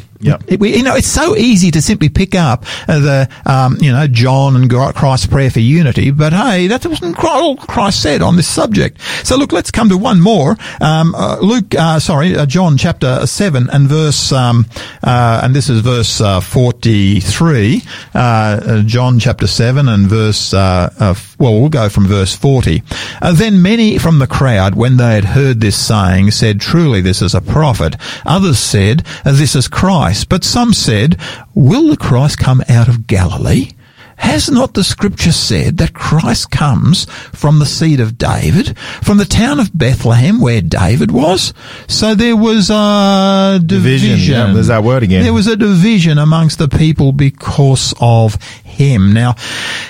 [0.57, 4.07] We, you know, it's so easy to simply pick up uh, the, um, you know,
[4.07, 8.47] John and Christ's prayer for unity, but hey, that wasn't all Christ said on this
[8.47, 9.01] subject.
[9.23, 10.57] So look, let's come to one more.
[10.81, 14.65] Um, uh, Luke, uh, sorry, uh, John chapter 7 and verse, um,
[15.03, 17.81] uh, and this is verse uh, 43,
[18.13, 22.83] uh, uh, John chapter 7 and verse, well, we'll go from verse 40.
[23.21, 27.21] Uh, then many from the crowd, when they had heard this saying, said, truly this
[27.21, 27.95] is a prophet.
[28.25, 30.12] Others said, this is Christ.
[30.29, 31.19] But some said,
[31.53, 33.71] will the Christ come out of Galilee?
[34.15, 39.25] Has not the scripture said that Christ comes from the seed of David, from the
[39.25, 41.51] town of Bethlehem where David was?
[41.87, 44.11] So there was a division.
[44.11, 45.23] Division, yeah, there's that word again.
[45.23, 49.13] There was a division amongst the people because of him.
[49.13, 49.33] Now,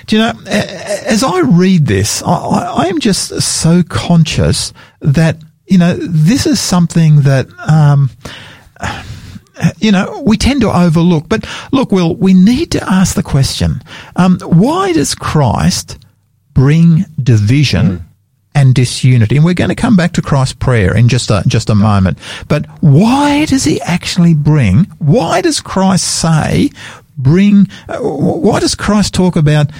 [0.08, 5.96] do you know, as I read this, I am just so conscious that, you know,
[5.96, 8.10] this is something that, um,
[9.78, 11.30] you know, we tend to overlook.
[11.30, 13.82] But look, Will, we need to ask the question:
[14.16, 15.98] um, Why does Christ
[16.54, 18.06] bring division?
[18.56, 21.72] And disunity, and we're going to come back to Christ's prayer in just a just
[21.72, 22.20] a moment.
[22.48, 24.84] But why does he actually bring?
[25.00, 26.70] Why does Christ say
[27.18, 27.68] bring?
[27.90, 29.72] Uh, why does Christ talk about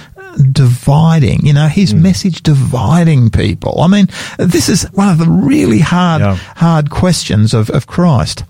[0.50, 1.46] dividing?
[1.46, 3.80] You know, his message dividing people.
[3.80, 4.08] I mean,
[4.38, 6.34] this is one of the really hard Yeah.
[6.56, 8.42] hard questions of, of Christ.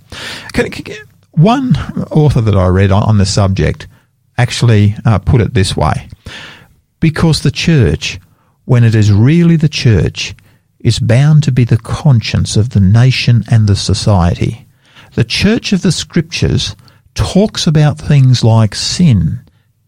[0.55, 0.97] Can, can-
[1.37, 1.77] one
[2.11, 3.87] author that I read on, on the subject
[4.39, 6.09] actually uh, put it this way
[7.01, 8.19] because the church,
[8.65, 10.35] when it is really the church,
[10.81, 14.67] is bound to be the conscience of the nation and the society.
[15.15, 16.75] The church of the scriptures
[17.15, 19.41] talks about things like sin,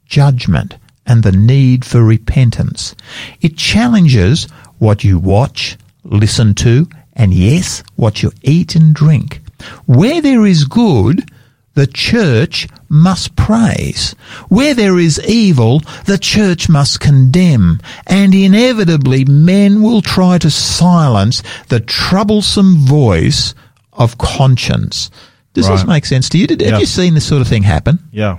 [0.05, 2.95] judgment, and the need for repentance.
[3.41, 4.45] It challenges
[4.79, 9.41] what you watch, listen to, and yes, what you eat and drink.
[9.87, 11.29] Where there is good,
[11.77, 14.17] the church must praise.
[14.49, 17.81] Where there is evil, the church must condemn.
[18.07, 23.55] And inevitably, men will try to silence the troublesome voice
[23.93, 25.11] of conscience.
[25.53, 26.47] Does this make sense to you?
[26.47, 26.71] Did, Yeah.
[26.73, 27.99] Have you seen this sort of thing happen?
[28.11, 28.39] Yeah,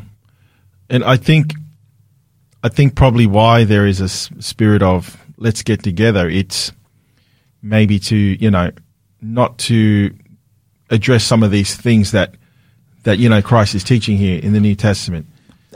[0.89, 1.53] and I think,
[2.63, 6.27] I think probably why there is a spirit of let's get together.
[6.27, 6.71] It's
[7.61, 8.71] maybe to you know
[9.21, 10.13] not to
[10.89, 12.35] address some of these things that
[13.07, 15.25] that you know Christ is teaching here in the New Testament.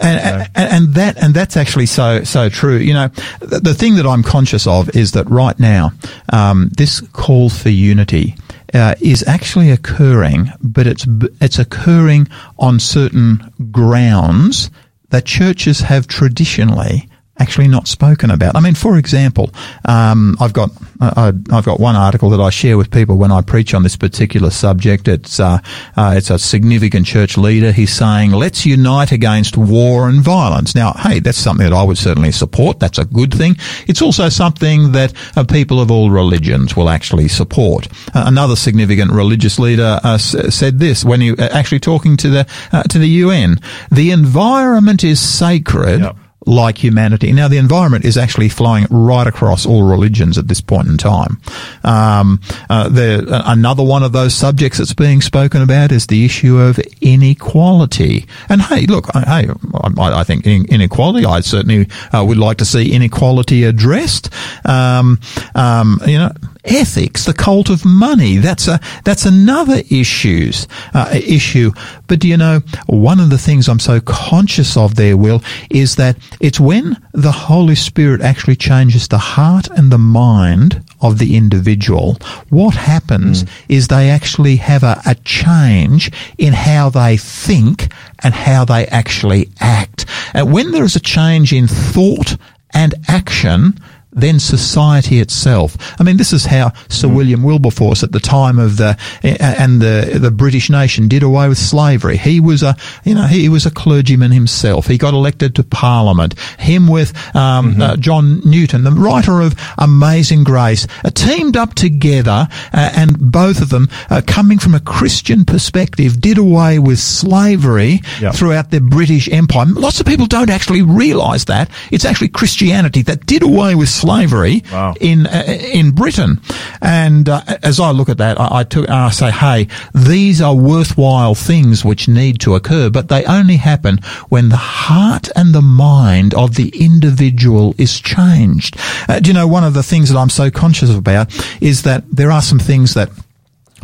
[0.02, 2.76] And, and, and that and that's actually so so true.
[2.78, 3.08] You know,
[3.39, 5.94] the, the thing that I'm conscious of is that right now,
[6.34, 8.36] um, this call for unity
[8.74, 11.06] uh, is actually occurring, but it's
[11.39, 12.28] it's occurring
[12.60, 14.70] on certain grounds
[15.12, 17.08] that churches have traditionally
[17.41, 18.56] actually not spoken about.
[18.56, 19.49] I mean, for example,
[19.86, 20.69] um, I've got
[21.01, 23.95] I- I've got one article that I share with people when I preach on this
[23.97, 25.08] particular subject.
[25.08, 25.58] It's uh,
[25.97, 27.71] uh, it's a significant church leader.
[27.71, 31.97] He's saying, "Let's unite against war and violence." Now, hey, that's something that I would
[31.97, 32.80] certainly support.
[32.80, 33.58] That's a good thing.
[33.88, 37.88] It's also something that uh, people of all religions will actually support.
[38.13, 42.30] Uh, another significant religious leader uh, s- said this when he uh, actually talking to
[42.30, 42.43] the
[42.89, 43.58] to the UN:
[43.91, 47.32] "The environment is sacred." Yep like humanity.
[47.32, 51.39] Now, the environment is actually flowing right across all religions at this point in time.
[51.84, 56.58] Um, uh, uh, another one of those subjects that's being spoken about is the issue
[56.58, 58.25] of inequality.
[58.49, 59.54] And hey, look, I, hey,
[59.97, 64.29] I, I think inequality, I certainly uh, would like to see inequality addressed.
[64.65, 65.19] Um,
[65.54, 66.31] um, you know,
[66.63, 68.37] ethics, the cult of money.
[68.37, 71.71] That's a that's another issues uh, issue.
[72.07, 75.95] But do you know one of the things I'm so conscious of there, Will, is
[75.95, 81.35] that it's when the Holy Spirit actually changes the heart and the mind of the
[81.35, 82.17] individual.
[82.49, 83.49] What happens mm.
[83.69, 87.91] is they actually have a, a change in how they think
[88.23, 90.05] and how they actually act.
[90.33, 92.37] And when there is a change in thought
[92.73, 93.79] and action,
[94.12, 95.77] then society itself.
[95.99, 97.15] I mean, this is how Sir mm.
[97.15, 101.57] William Wilberforce at the time of the and the the British nation did away with
[101.57, 102.17] slavery.
[102.17, 104.87] He was a you know he was a clergyman himself.
[104.87, 106.37] He got elected to Parliament.
[106.59, 107.81] Him with um, mm-hmm.
[107.81, 113.62] uh, John Newton, the writer of Amazing Grace, uh, teamed up together, uh, and both
[113.62, 118.35] of them, uh, coming from a Christian perspective, did away with slavery yep.
[118.35, 119.65] throughout the British Empire.
[119.67, 124.63] Lots of people don't actually realise that it's actually Christianity that did away with slavery
[124.71, 124.93] wow.
[124.99, 126.41] in uh, in Britain.
[126.81, 130.56] And uh, as I look at that, I, I, took, I say, hey, these are
[130.56, 133.99] worthwhile things which need to occur, but they only happen
[134.29, 138.77] when the heart and the mind of the individual is changed.
[139.08, 141.27] Uh, do you know one of the things that I'm so conscious about
[141.62, 143.10] is that there are some things that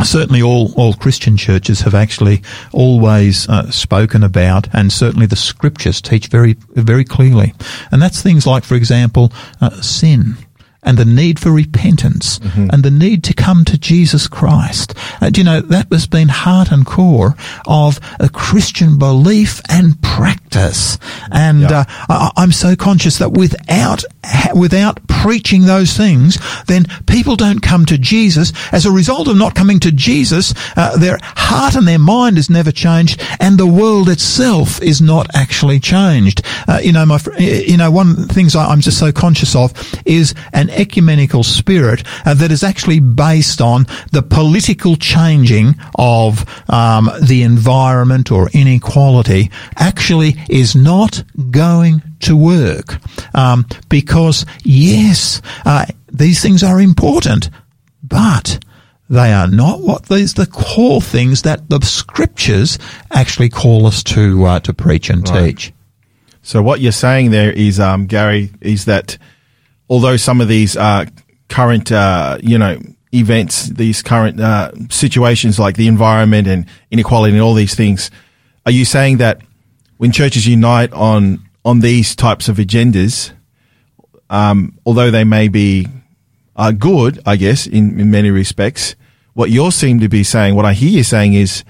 [0.04, 2.42] certainly all, all Christian churches have actually
[2.72, 7.54] always uh, spoken about, and certainly the scriptures teach very, very clearly.
[7.92, 9.32] And that's things like, for example,
[9.62, 10.38] uh, sin
[10.84, 12.70] and the need for repentance mm-hmm.
[12.72, 14.94] and the need to come to Jesus Christ.
[15.22, 20.02] Uh, do you know, that has been heart and core of a Christian belief and
[20.02, 20.98] practice.
[21.32, 21.86] And yeah.
[22.10, 24.04] uh, I, am so conscious that without
[24.56, 28.52] without preaching those things, then people don't come to Jesus.
[28.72, 32.50] As a result of not coming to Jesus, uh, their heart and their mind is
[32.50, 36.42] never changed, and the world itself is not actually changed.
[36.68, 39.56] Uh, you know, my you know, one of the things I, am just so conscious
[39.56, 39.74] of
[40.06, 47.10] is an ecumenical spirit uh, that is actually based on the political changing of um,
[47.22, 49.50] the environment or inequality.
[49.78, 52.98] Actually, is not going to work
[53.36, 57.50] um, because yes, uh, these things are important,
[58.04, 58.60] but
[59.10, 62.78] they are not what these the core things that the scriptures
[63.12, 65.48] actually call us to uh, to preach and right.
[65.48, 65.74] teach.
[66.42, 69.18] So what you're saying there is, um, Gary, is that
[69.90, 71.06] although some of these uh,
[71.50, 72.80] current, uh, you know,
[73.14, 78.12] events, these current uh, situations like the environment and inequality and all these things,
[78.66, 79.42] are you saying that
[79.98, 83.32] when churches unite on on these types of agendas,
[84.30, 85.88] um, although they may be
[86.56, 88.96] uh, good, I guess, in, in many respects,
[89.34, 91.64] what you seem to be saying, what I hear you saying is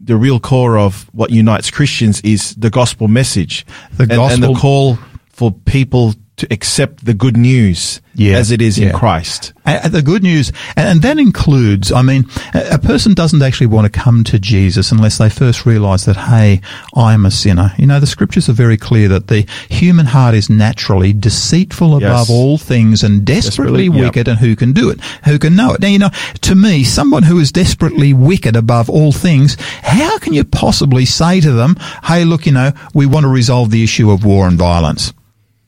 [0.00, 3.64] the real core of what unites Christians is the gospel message.
[3.92, 4.24] The gospel.
[4.24, 4.98] And, and the call
[5.28, 8.88] for people to accept the good news yeah, as it is yeah.
[8.88, 9.52] in Christ.
[9.64, 14.00] And the good news, and that includes, I mean, a person doesn't actually want to
[14.00, 16.60] come to Jesus unless they first realize that, hey,
[16.96, 17.72] I'm a sinner.
[17.78, 22.28] You know, the scriptures are very clear that the human heart is naturally deceitful above
[22.28, 22.30] yes.
[22.30, 24.36] all things and desperately, desperately wicked, yep.
[24.36, 25.00] and who can do it?
[25.24, 25.80] Who can know it?
[25.80, 30.32] Now, you know, to me, someone who is desperately wicked above all things, how can
[30.32, 34.10] you possibly say to them, hey, look, you know, we want to resolve the issue
[34.10, 35.12] of war and violence?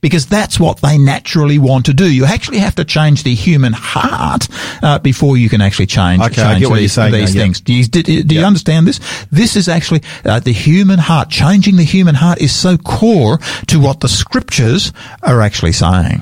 [0.05, 2.13] Because that's what they naturally want to do.
[2.13, 4.49] You actually have to change the human heart
[4.83, 7.63] uh, before you can actually change, okay, change these, these now, things.
[7.63, 8.31] Do you, do, do yep.
[8.31, 9.01] you understand this?
[9.33, 11.31] This is actually uh, the human heart.
[11.31, 13.39] Changing the human heart is so core
[13.69, 14.93] to what the scriptures
[15.23, 16.21] are actually saying.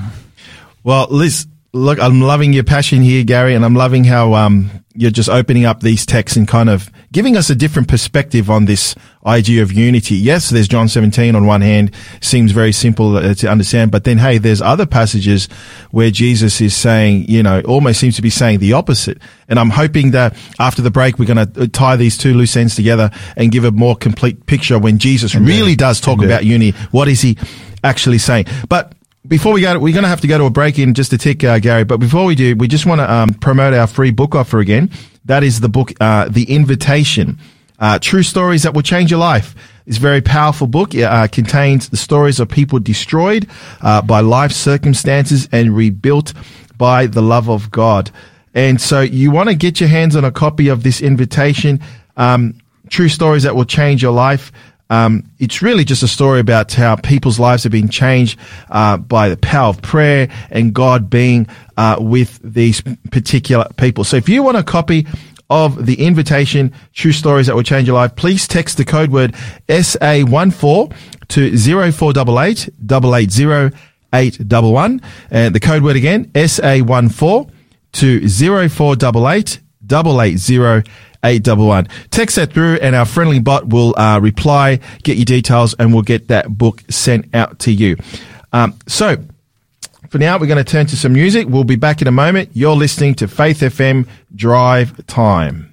[0.84, 5.10] Well, Liz, look, I'm loving your passion here, Gary, and I'm loving how um, you're
[5.10, 8.94] just opening up these texts and kind of giving us a different perspective on this
[9.24, 10.16] idea of unity.
[10.16, 14.18] Yes, there's John 17 on one hand, seems very simple uh, to understand, but then
[14.18, 15.48] hey, there's other passages
[15.90, 19.18] where Jesus is saying, you know, almost seems to be saying the opposite.
[19.48, 22.56] And I'm hoping that after the break, we're going to uh, tie these two loose
[22.56, 25.48] ends together and give a more complete picture when Jesus Indeed.
[25.48, 26.26] really does talk Indeed.
[26.26, 26.78] about unity.
[26.90, 27.38] What is he
[27.82, 28.46] actually saying?
[28.68, 28.92] But
[29.26, 31.18] before we go, we're going to have to go to a break in just a
[31.18, 31.84] tick, uh, Gary.
[31.84, 34.90] But before we do, we just want to um, promote our free book offer again.
[35.24, 37.38] That is the book, uh, The Invitation.
[37.78, 39.54] Uh, True Stories That Will Change Your Life.
[39.86, 40.94] It's a very powerful book.
[40.94, 43.48] It uh, contains the stories of people destroyed
[43.80, 46.32] uh, by life circumstances and rebuilt
[46.76, 48.10] by the love of God.
[48.54, 51.80] And so you want to get your hands on a copy of this invitation.
[52.16, 54.52] Um, True Stories That Will Change Your Life.
[54.92, 58.38] Um, it's really just a story about how people's lives have been changed
[58.70, 61.46] uh, by the power of prayer and God being
[61.78, 64.04] uh, with these particular people.
[64.04, 65.06] So if you want a copy
[65.48, 69.32] of the invitation, True Stories That Will Change Your Life, please text the code word
[69.66, 70.94] SA14
[71.28, 73.76] to 0488 880
[74.12, 75.00] 811.
[75.30, 77.50] And the code word again, SA14
[77.92, 79.61] to 0488
[79.92, 80.90] 880
[81.24, 81.90] 811.
[82.10, 86.02] Text that through and our friendly bot will uh, reply, get your details, and we'll
[86.02, 87.96] get that book sent out to you.
[88.52, 89.16] Um, so,
[90.10, 91.48] for now, we're going to turn to some music.
[91.48, 92.50] We'll be back in a moment.
[92.52, 95.68] You're listening to Faith FM Drive Time.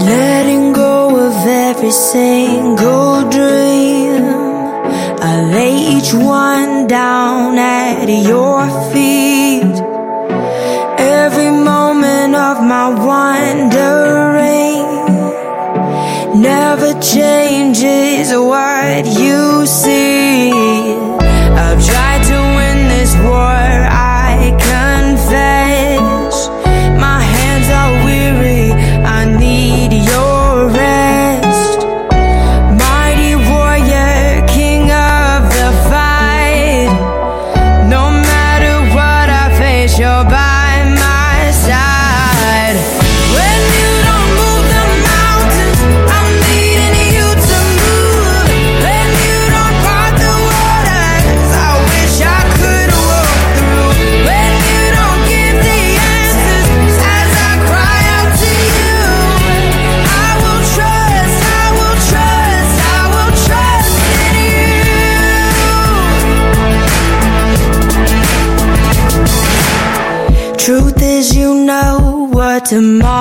[0.00, 3.99] Letting go of every single dream.
[5.32, 9.76] I lay each one down at your feet.
[10.98, 14.82] Every moment of my wandering
[16.42, 20.50] never changes what you see.
[20.50, 23.59] I've tried to win this war,
[72.60, 73.19] tomorrow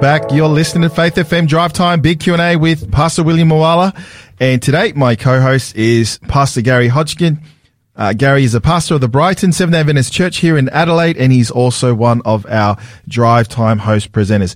[0.00, 0.30] back.
[0.30, 3.96] You're listening to Faith FM Drive Time Big Q&A with Pastor William Moala.
[4.38, 7.40] And today my co-host is Pastor Gary Hodgkin.
[7.96, 11.32] Uh, Gary is a pastor of the Brighton Seventh Adventist Church here in Adelaide, and
[11.32, 12.76] he's also one of our
[13.08, 14.54] Drive Time host presenters.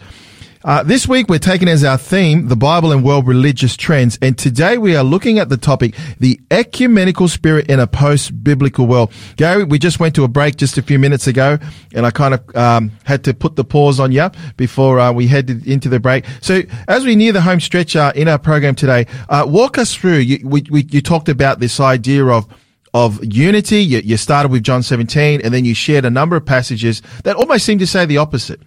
[0.65, 4.39] Uh, this week we're taking as our theme the Bible and world religious trends, and
[4.39, 9.13] today we are looking at the topic the ecumenical spirit in a post-biblical world.
[9.37, 11.59] Gary, we just went to a break just a few minutes ago,
[11.93, 15.27] and I kind of um, had to put the pause on you before uh, we
[15.27, 16.25] headed into the break.
[16.41, 19.93] So as we near the home stretch uh, in our program today, uh, walk us
[19.93, 20.19] through.
[20.19, 22.47] You, we, we, you talked about this idea of
[22.95, 23.83] of unity.
[23.83, 27.35] You, you started with John 17, and then you shared a number of passages that
[27.35, 28.61] almost seem to say the opposite.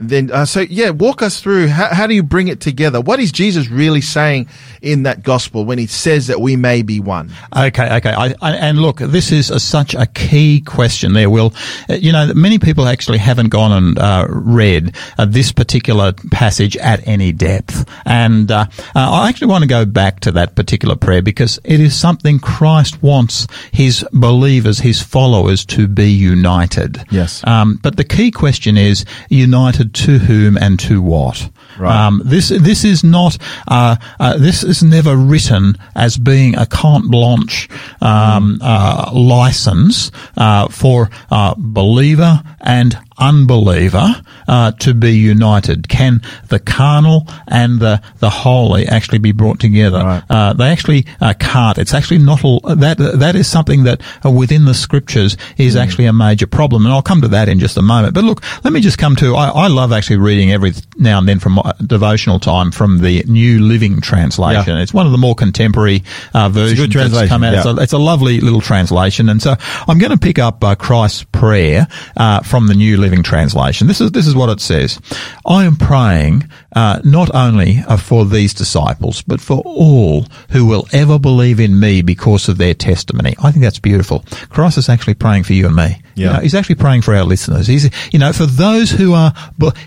[0.00, 3.00] Then, uh, so yeah, walk us through how, how do you bring it together?
[3.00, 4.48] What is Jesus really saying
[4.80, 7.30] in that gospel when he says that we may be one?
[7.54, 8.12] Okay, okay.
[8.12, 11.52] I, I, and look, this is a, such a key question there, Will.
[11.88, 16.78] Uh, You know, many people actually haven't gone and uh, read uh, this particular passage
[16.78, 17.86] at any depth.
[18.06, 21.78] And uh, uh, I actually want to go back to that particular prayer because it
[21.78, 27.04] is something Christ wants his believers, his followers to be united.
[27.10, 27.46] Yes.
[27.46, 31.50] Um, but the key question is united to whom and to what.
[31.78, 32.06] Right.
[32.06, 33.38] Um, this this is not
[33.68, 37.68] uh, uh, this is never written as being a carte blanche
[38.00, 45.88] um, uh, license uh, for uh, believer and unbeliever uh, to be united.
[45.88, 49.98] Can the carnal and the the holy actually be brought together?
[50.02, 50.22] Right.
[50.28, 51.78] Uh, they actually uh, can't.
[51.78, 52.98] It's actually not all that.
[52.98, 55.78] That is something that uh, within the scriptures is Hmm.
[55.80, 58.12] actually a major problem, and I'll come to that in just a moment.
[58.14, 59.36] But look, let me just come to.
[59.36, 63.22] I, I love actually reading every now and then from my devotional time from the
[63.28, 64.76] New Living Translation.
[64.76, 64.82] Yeah.
[64.82, 66.02] It's one of the more contemporary
[66.34, 67.54] uh, versions that's come out.
[67.54, 69.54] It's, a, it's a lovely little translation, and so
[69.86, 71.86] I'm going to pick up uh, Christ's prayer
[72.16, 73.86] uh, from the New Living Translation.
[73.86, 74.98] This is this is what it says.
[75.46, 80.86] I am praying uh, not only uh, for these disciples, but for all who will
[80.92, 83.34] ever believe in me because of their testimony.
[83.42, 84.24] I think that's beautiful.
[84.48, 86.02] Christ is actually praying for you and me.
[86.14, 86.32] You Yeah.
[86.34, 87.66] know, he's actually praying for our listeners.
[87.66, 89.32] He's, you know, for those who are,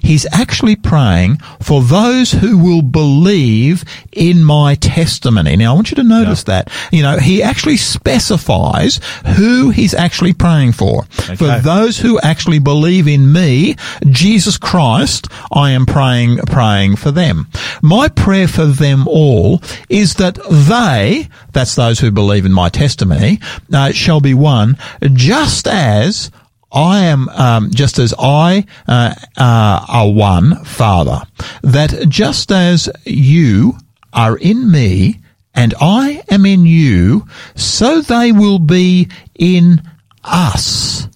[0.01, 5.55] he's actually praying for those who will believe in my testimony.
[5.55, 6.69] Now, I want you to notice that.
[6.91, 8.99] You know, he actually specifies
[9.37, 11.03] who he's actually praying for.
[11.37, 13.75] For those who actually believe in me,
[14.09, 17.47] Jesus Christ, I am praying, praying for them.
[17.81, 23.39] My prayer for them all is that they, that's those who believe in my testimony,
[23.73, 24.77] uh, shall be one,
[25.13, 26.31] just as
[26.71, 31.21] I am, um, just as I uh, uh, are one, Father.
[31.61, 33.77] That just as you
[34.11, 35.19] are in me
[35.53, 39.83] and I am in you, so they will be in
[40.23, 41.07] us.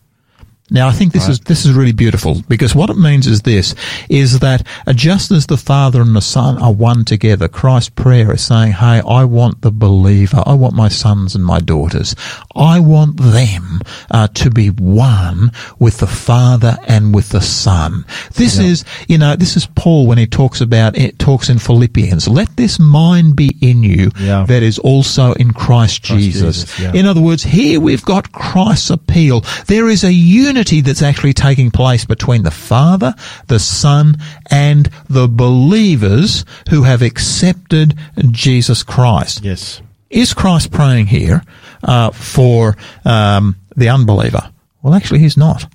[0.69, 3.73] Now, I think this is this is really beautiful because what it means is this:
[4.09, 4.65] is that
[4.95, 9.01] just as the Father and the Son are one together, Christ's prayer is saying, "Hey,
[9.07, 12.15] I want the believer, I want my sons and my daughters,
[12.53, 13.79] I want them
[14.11, 18.03] uh, to be one with the Father and with the Son."
[18.33, 22.27] This is, you know, this is Paul when he talks about it talks in Philippians.
[22.27, 24.43] Let this mind be in you Yeah.
[24.47, 26.63] that is also in Christ, Jesus.
[26.65, 26.91] Jesus, yeah.
[26.93, 29.45] In other words, here we've got Christ's appeal.
[29.67, 33.13] There is a unity that's actually taking place between the Father,
[33.47, 34.17] the Son,
[34.49, 37.97] and the believers who have accepted
[38.31, 39.43] Jesus Christ.
[39.43, 39.81] Yes.
[40.09, 41.43] Is Christ praying here
[41.83, 44.51] uh, for um, the unbeliever?
[44.81, 45.65] Well, actually, he's not.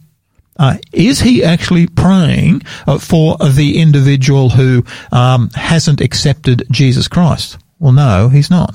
[0.58, 7.58] Uh, is he actually praying uh, for the individual who um, hasn't accepted Jesus Christ?
[7.78, 8.74] Well, no, he's not.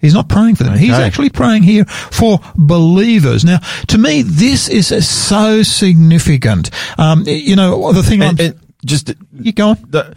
[0.00, 0.78] He's not praying for them.
[0.78, 3.44] He's actually praying here for believers.
[3.44, 6.70] Now, to me, this is so significant.
[6.98, 9.78] Um, you know, the thing And, I'm, and just you go on.
[9.88, 10.14] the,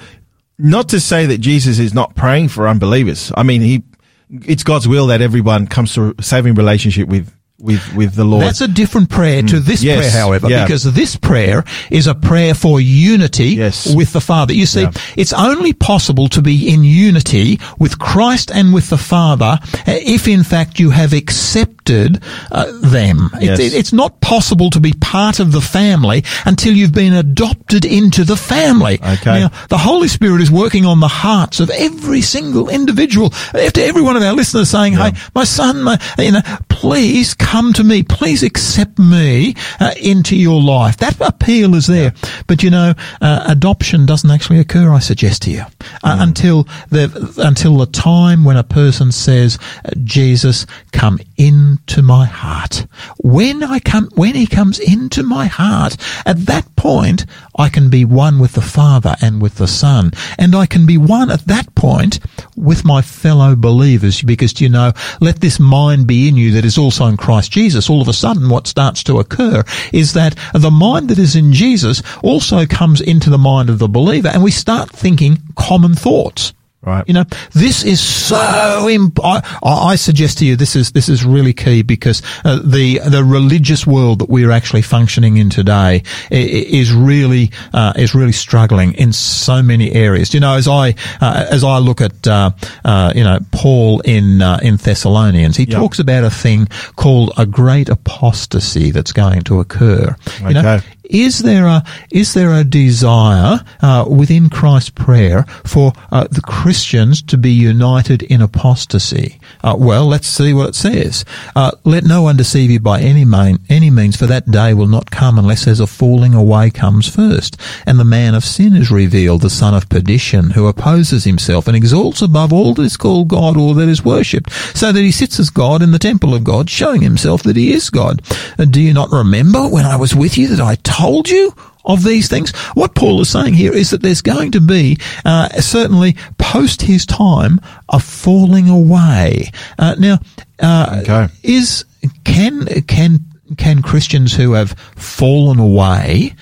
[0.60, 3.32] not to say that Jesus is not praying for unbelievers.
[3.36, 3.84] I mean, he,
[4.30, 8.44] it's God's will that everyone comes to a saving relationship with, with, with the Lord.
[8.44, 9.86] That's a different prayer to this Mm.
[9.86, 9.98] Yes.
[10.12, 10.64] prayer, however, Yeah.
[10.66, 13.94] because this prayer is a prayer for unity Yes.
[13.94, 14.54] with the Father.
[14.54, 14.92] You see, Yeah.
[15.16, 20.28] it's only possible to be in unity with Christ and with the Father uh, if,
[20.28, 23.30] in fact, you have accepted uh, them.
[23.40, 23.60] Yes.
[23.60, 28.24] it- it's not possible to be part of the family until you've been adopted into
[28.24, 29.00] the family.
[29.02, 29.40] Okay.
[29.42, 33.34] Now, the Holy Spirit is working on the hearts of every single individual.
[33.54, 37.51] After every one of our listeners saying, "Hey, my son, my, you know, please come
[37.52, 38.02] to me.
[38.02, 42.14] Please accept me uh, into your life." That appeal is there,
[42.48, 44.94] but you know, uh, adoption doesn't actually occur.
[44.94, 45.64] I suggest to you
[46.04, 49.60] uh, until the until the time when a person says,
[50.04, 52.86] "Jesus, come into my heart."
[53.18, 57.26] When I come, when He comes into my heart, at that point,
[57.58, 60.12] I can be one with the Father and with the Son.
[60.38, 62.20] And I can be one at that point
[62.56, 66.78] with my fellow believers because, you know, let this mind be in you that is
[66.78, 67.90] also in Christ Jesus.
[67.90, 71.54] All of a sudden, what starts to occur is that the mind that is in
[71.54, 76.54] Jesus also comes into the mind of the believer and we start thinking common thoughts.
[76.84, 77.04] Right.
[77.08, 78.90] You know, this is so.
[78.90, 83.00] Imp- I, I suggest to you this is this is really key because uh, the
[83.06, 86.02] the religious world that we are actually functioning in today
[86.32, 90.34] is really uh, is really struggling in so many areas.
[90.34, 92.50] You know, as I uh, as I look at uh,
[92.84, 95.78] uh, you know Paul in uh, in Thessalonians, he Yeah.
[95.78, 100.16] talks about a thing called a great apostasy that's going to occur.
[100.42, 100.86] You know, Okay.
[101.12, 107.22] Is there a is there a desire uh, within Christ's prayer for uh, the Christians
[107.24, 109.40] to be united in apostasy?
[109.64, 111.26] Uh, well, let's see what it says.
[111.56, 114.88] Uh, Let no one deceive you by any main, any means, for that day will
[114.88, 118.90] not come unless there's a falling away comes first, and the man of sin is
[118.90, 123.28] revealed, the son of perdition, who opposes himself and exalts above all that is called
[123.28, 126.44] God or that is worshipped, so that he sits as God in the temple of
[126.44, 128.22] God, showing himself that he is God.
[128.58, 131.54] And do you not remember when I was with you that I told you
[131.86, 132.52] of these things.
[132.76, 137.06] What Paul is saying here is that there's going to be, uh, certainly post his
[137.06, 139.52] time, a falling away.
[139.80, 140.20] Uh, now,
[140.60, 141.28] uh, Okay.
[141.44, 141.86] is
[142.24, 143.26] can can
[143.58, 146.36] can Christians who have fallen away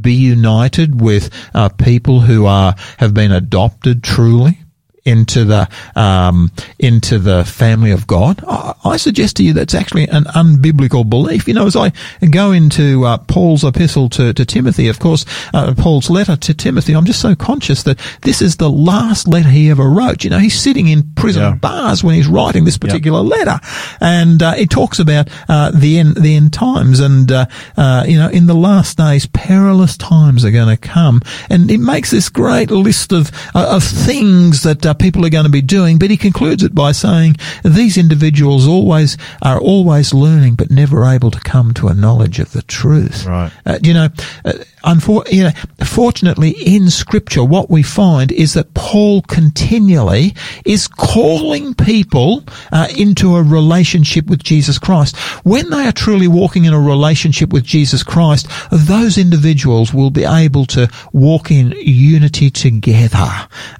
[0.00, 4.58] be united with uh, people who are have been adopted truly
[5.04, 8.42] into the um, into the family of God?
[8.46, 11.48] I, I suggest to you that's actually an unbiblical belief.
[11.48, 11.92] You know, as I
[12.30, 15.24] go into uh, Paul's epistle to, to Timothy, of course,
[15.54, 19.48] uh, Paul's letter to Timothy, I'm just so conscious that this is the last letter
[19.48, 20.24] he ever wrote.
[20.24, 21.54] You know, he's sitting in prison Yeah.
[21.54, 23.60] bars when he's writing this particular letter,
[24.00, 27.46] and uh, it talks about uh, the end the end times, and uh,
[27.76, 31.20] uh, you know, in the last days, perilous times are going to come,
[31.50, 35.44] and it makes this great list of uh, of things that uh, people are going
[35.44, 40.54] to be doing, but he concludes it by saying these individuals always are always learning,
[40.54, 43.26] but never able to come to a knowledge of the truth.
[43.26, 43.52] Right.
[43.64, 44.08] Uh, you know,
[44.44, 44.52] uh,
[44.84, 45.50] unfor- you know,
[45.84, 50.34] fortunately in scripture, what we find is that Paul continually
[50.64, 55.16] is calling people uh, into a relationship with Jesus Christ.
[55.44, 60.24] When they are truly walking in a relationship with Jesus Christ, those individuals will be
[60.24, 63.28] able to walk in unity together.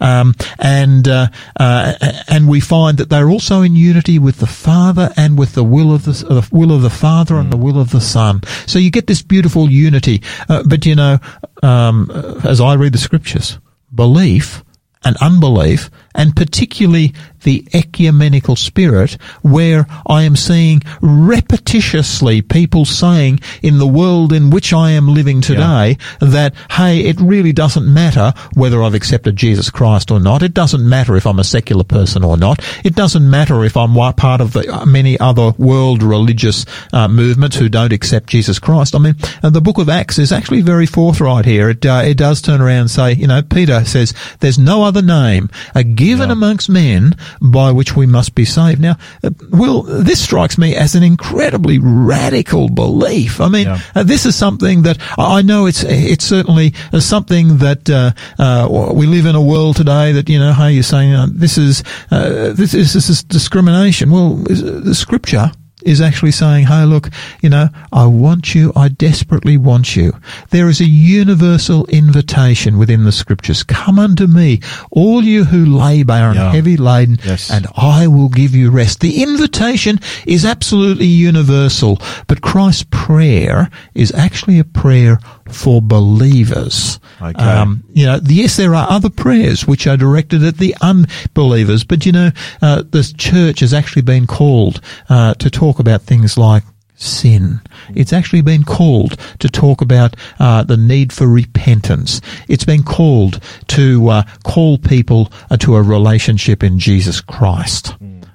[0.00, 1.28] Um, and, uh,
[1.61, 1.94] uh,
[2.28, 5.94] and we find that they're also in unity with the Father and with the will
[5.94, 8.40] of the, the will of the Father and the will of the Son.
[8.66, 10.22] So you get this beautiful unity.
[10.49, 11.18] Uh, but you know,
[11.62, 13.59] um, uh, as I read the scriptures,
[13.94, 14.64] belief
[15.05, 19.12] and unbelief, and particularly the ecumenical spirit,
[19.43, 25.41] where I am seeing repetitiously people saying in the world in which I am living
[25.41, 30.43] today that, hey, it really doesn't matter whether I've accepted Jesus Christ or not.
[30.43, 32.64] It doesn't matter if I'm a secular person or not.
[32.84, 37.57] It doesn't matter if I'm part of the uh, many other world religious uh, movements
[37.57, 38.95] who don't accept Jesus Christ.
[38.95, 41.70] I mean, uh, the book of Acts is actually very forthright here.
[41.70, 45.03] It, uh, it does turn around and say, you know, Peter says, there's no other
[45.03, 48.81] name uh, given amongst men by which we must be saved.
[48.81, 53.41] Now, uh, Will, this strikes me as an incredibly radical belief.
[53.41, 53.81] I mean, Yeah.
[53.95, 58.93] uh, this is something that I know it's it's certainly uh, something that uh, uh,
[58.95, 61.83] we live in a world today that you know, hey, you're saying uh, this is
[62.11, 64.11] uh, this is this is discrimination.
[64.11, 65.51] Well, is- the scripture
[65.89, 67.09] is actually saying, hey, look,
[67.41, 70.12] you know, I want you, I desperately want you.
[70.51, 73.62] There is a universal invitation within the scriptures.
[73.62, 74.61] Come unto me,
[74.91, 76.53] all you who labor and Yeah.
[76.53, 77.51] heavy laden, Yes.
[77.51, 79.01] and I will give you rest.
[79.01, 85.18] The invitation is absolutely universal, but Christ's prayer is actually a prayer
[85.49, 87.01] for believers.
[87.20, 87.42] Okay.
[87.42, 92.07] Um, you know, yes, there are other prayers which are directed at the unbelievers, but
[92.07, 92.30] you know,
[92.62, 96.62] uh, the church has actually been called uh, to talk about things like
[96.94, 97.61] sin.
[97.94, 102.20] It's actually been called to talk about uh, the need for repentance.
[102.49, 107.94] It's been called to uh, call people uh, to a relationship in Jesus Christ.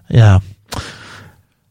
[0.10, 0.40] Yeah.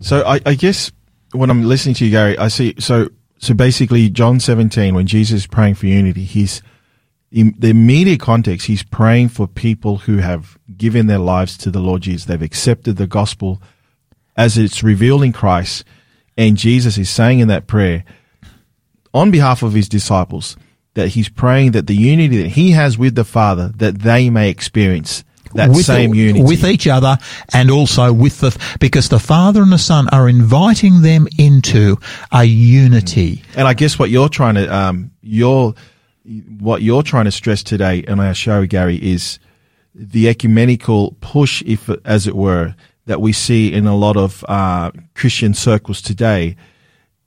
[0.00, 0.90] So I, I guess
[1.32, 2.74] when I'm listening to you, Gary, I see.
[2.78, 3.08] So
[3.42, 6.62] so basically, John 17, when Jesus is praying for unity, he's
[7.32, 8.68] in the immediate context.
[8.68, 12.26] He's praying for people who have given their lives to the Lord Jesus.
[12.26, 13.60] They've accepted the gospel
[14.36, 15.84] as it's revealed in Christ,
[16.38, 18.04] and Jesus is saying in that prayer,
[19.12, 20.56] on behalf of his disciples,
[20.94, 24.50] that he's praying that the unity that he has with the Father, that they may
[24.50, 25.24] experience
[25.54, 27.16] that with, same unity with each other
[27.52, 31.96] and also with the because the father and the son are inviting them into
[32.32, 35.74] a unity And I guess what you're trying to, um, you're,
[36.58, 39.38] what you're trying to stress today on our show, Gary, is
[39.94, 42.74] the ecumenical push, if as it were,
[43.06, 46.56] that we see in a lot of uh, Christian circles today.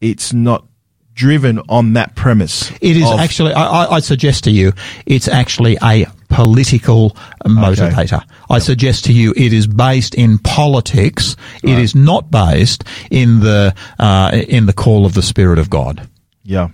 [0.01, 0.65] It's not
[1.13, 2.71] driven on that premise.
[2.81, 4.73] it is of- actually I, I, I suggest to you
[5.05, 6.05] it's actually a
[6.35, 7.11] political
[7.45, 13.39] motivator i suggest to you it is based in politics it is not based in
[13.39, 16.07] the uh, in the call of the spirit of god
[16.45, 16.69] Yeah.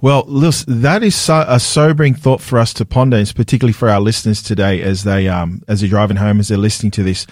[0.00, 3.88] Well, listen, that is so, a sobering thought for us to ponder, and particularly for
[3.88, 7.26] our listeners today as they um, as they're driving home, as they're listening to this.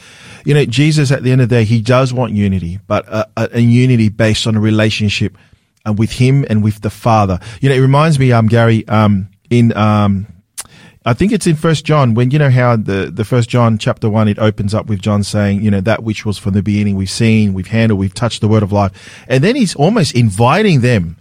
[0.45, 3.29] You know, Jesus at the end of the day, he does want unity, but a,
[3.37, 5.37] a, a unity based on a relationship
[5.87, 7.39] uh, with him and with the Father.
[7.61, 10.27] You know, it reminds me, um, Gary, um, in um,
[11.07, 14.09] I think it's in First John when you know how the the First John chapter
[14.09, 16.97] one it opens up with John saying, you know, that which was from the beginning
[16.97, 20.81] we've seen, we've handled, we've touched the word of life, and then he's almost inviting
[20.81, 21.17] them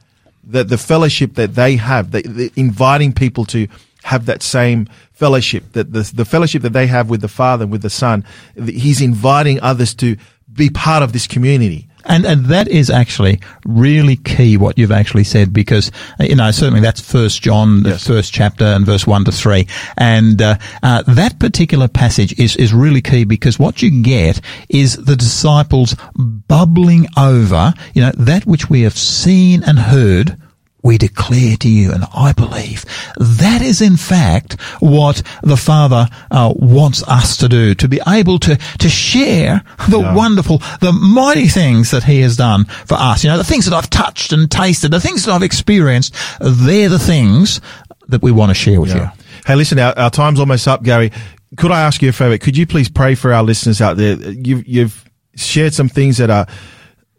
[0.45, 3.67] that the fellowship that they have, they, they inviting people to
[4.03, 7.71] have that same fellowship, that the the fellowship that they have with the Father and
[7.71, 8.23] with the Son,
[8.55, 10.15] he's inviting others to
[10.53, 11.89] be part of this community.
[12.05, 16.51] And, and that is actually really key what you've actually said because, uh, you know,
[16.51, 18.07] certainly that's First John, the Yes.
[18.07, 19.67] first chapter and verse 1 to 3.
[19.97, 24.95] And uh, uh, that particular passage is, is really key because what you get is
[24.97, 30.37] the disciples bubbling over, you know, that which we have seen and heard
[30.83, 32.83] we declare to you, and I believe
[33.17, 38.37] that is in fact what the Father uh, wants us to do, to be able
[38.39, 40.13] to, to share the Yeah.
[40.13, 43.23] wonderful, the mighty things that He has done for us.
[43.23, 46.89] You know, the things that I've touched and tasted, the things that I've experienced, they're
[46.89, 47.61] the things
[48.09, 49.07] that we want to share with you.
[49.45, 51.11] Hey, listen, our, our time's almost up, Gary.
[51.55, 52.37] Could I ask you a favor?
[52.37, 54.15] Could you please pray for our listeners out there?
[54.15, 55.05] You've, you've
[55.35, 56.45] shared some things that are,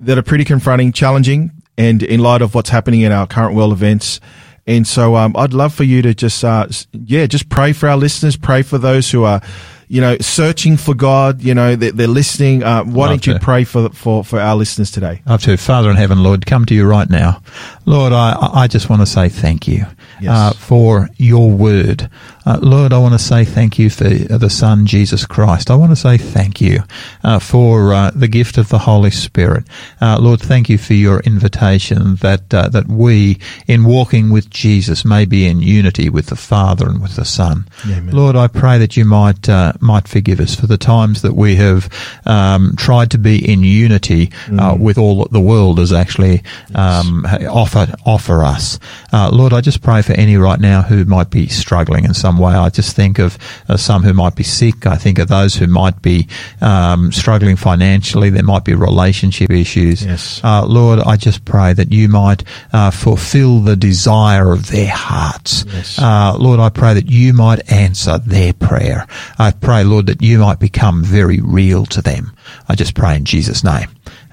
[0.01, 3.73] that are pretty confronting, challenging, and in light of what's happening in our current world
[3.73, 4.21] events.
[4.67, 7.97] And so, um, I'd love for you to just, uh, yeah, just pray for our
[7.99, 9.43] listeners, pray for those who are,
[9.89, 12.63] you know, searching for God, you know, they're, they're listening.
[12.63, 13.39] Uh, why Love don't you to.
[13.41, 15.21] pray for, for, for our listeners today?
[15.27, 17.43] Up to Father in heaven, Lord, come to you right now.
[17.85, 19.85] Lord, I, I just want to say thank you
[20.23, 20.31] Yes.
[20.31, 22.09] uh, for your word.
[22.47, 25.71] Uh, Lord, I want to say thank you for the Son, Jesus Christ.
[25.71, 26.81] I want to say thank you
[27.23, 29.65] uh, for uh, the gift of the Holy Spirit.
[30.01, 35.05] Uh, Lord, thank you for your invitation that uh, that we, in walking with Jesus,
[35.05, 37.67] may be in unity with the Father and with the Son.
[37.87, 38.15] Amen.
[38.15, 41.57] Lord, I pray that you might uh, might forgive us for the times that we
[41.57, 41.89] have
[42.27, 46.43] um, tried to be in unity uh, with all that the world has actually
[46.75, 48.79] um, offer offer us.
[49.13, 52.34] Uh, Lord, I just pray for any right now who might be struggling in some
[52.39, 52.53] way.
[52.53, 54.87] I just think of uh, some who might be sick.
[54.87, 56.29] I think of those who might be
[56.61, 58.31] um, struggling financially.
[58.31, 60.05] There might be relationship issues.
[60.05, 60.41] Yes.
[60.43, 65.65] Uh, Lord, I just pray that you might uh, fulfill the desire of their hearts.
[65.69, 65.99] Yes.
[65.99, 69.07] Uh, Lord, I pray that you might answer their prayer.
[69.39, 72.33] I pray, Lord, that you might become very real to them.
[72.69, 73.89] I just pray in Jesus' name.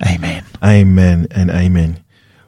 [0.05, 0.43] Amen.
[0.63, 2.03] Amen and amen.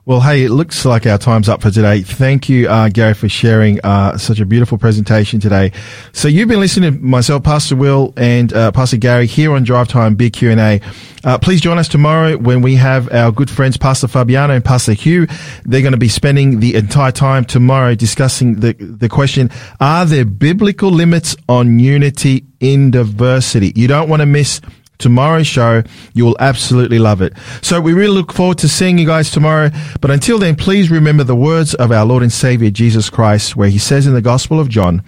[0.06, 2.02] Well, hey, it looks like our time's up for today.
[2.02, 5.72] Thank you, uh, Gary, for sharing uh, such a beautiful presentation today.
[6.12, 9.88] So you've been listening to myself, Pastor Will, and uh, Pastor Gary here on Drive
[9.88, 10.82] Time Big Q and A.
[11.24, 14.92] Uh, please join us tomorrow when we have our good friends Pastor Fabiano and Pastor
[14.92, 15.26] Hugh.
[15.64, 20.26] They're going to be spending the entire time tomorrow discussing the the question: Are there
[20.26, 23.72] biblical limits on unity in diversity?
[23.74, 24.60] You don't want to miss
[24.98, 25.84] tomorrow's show.
[26.14, 27.34] You will absolutely love it.
[27.62, 29.70] So we really look forward to seeing you guys tomorrow.
[30.02, 33.70] But until then, please remember the words of our Lord and Savior Jesus Christ, where
[33.70, 35.04] he says in the Gospel of John,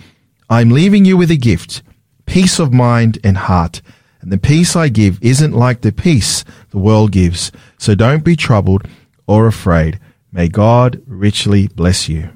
[0.50, 1.82] I'm leaving you with a gift,
[2.26, 3.82] peace of mind and heart.
[4.22, 7.52] And the peace I give isn't like the peace the world gives.
[7.78, 8.88] So don't be troubled
[9.28, 10.00] or afraid.
[10.32, 12.30] May God richly bless you.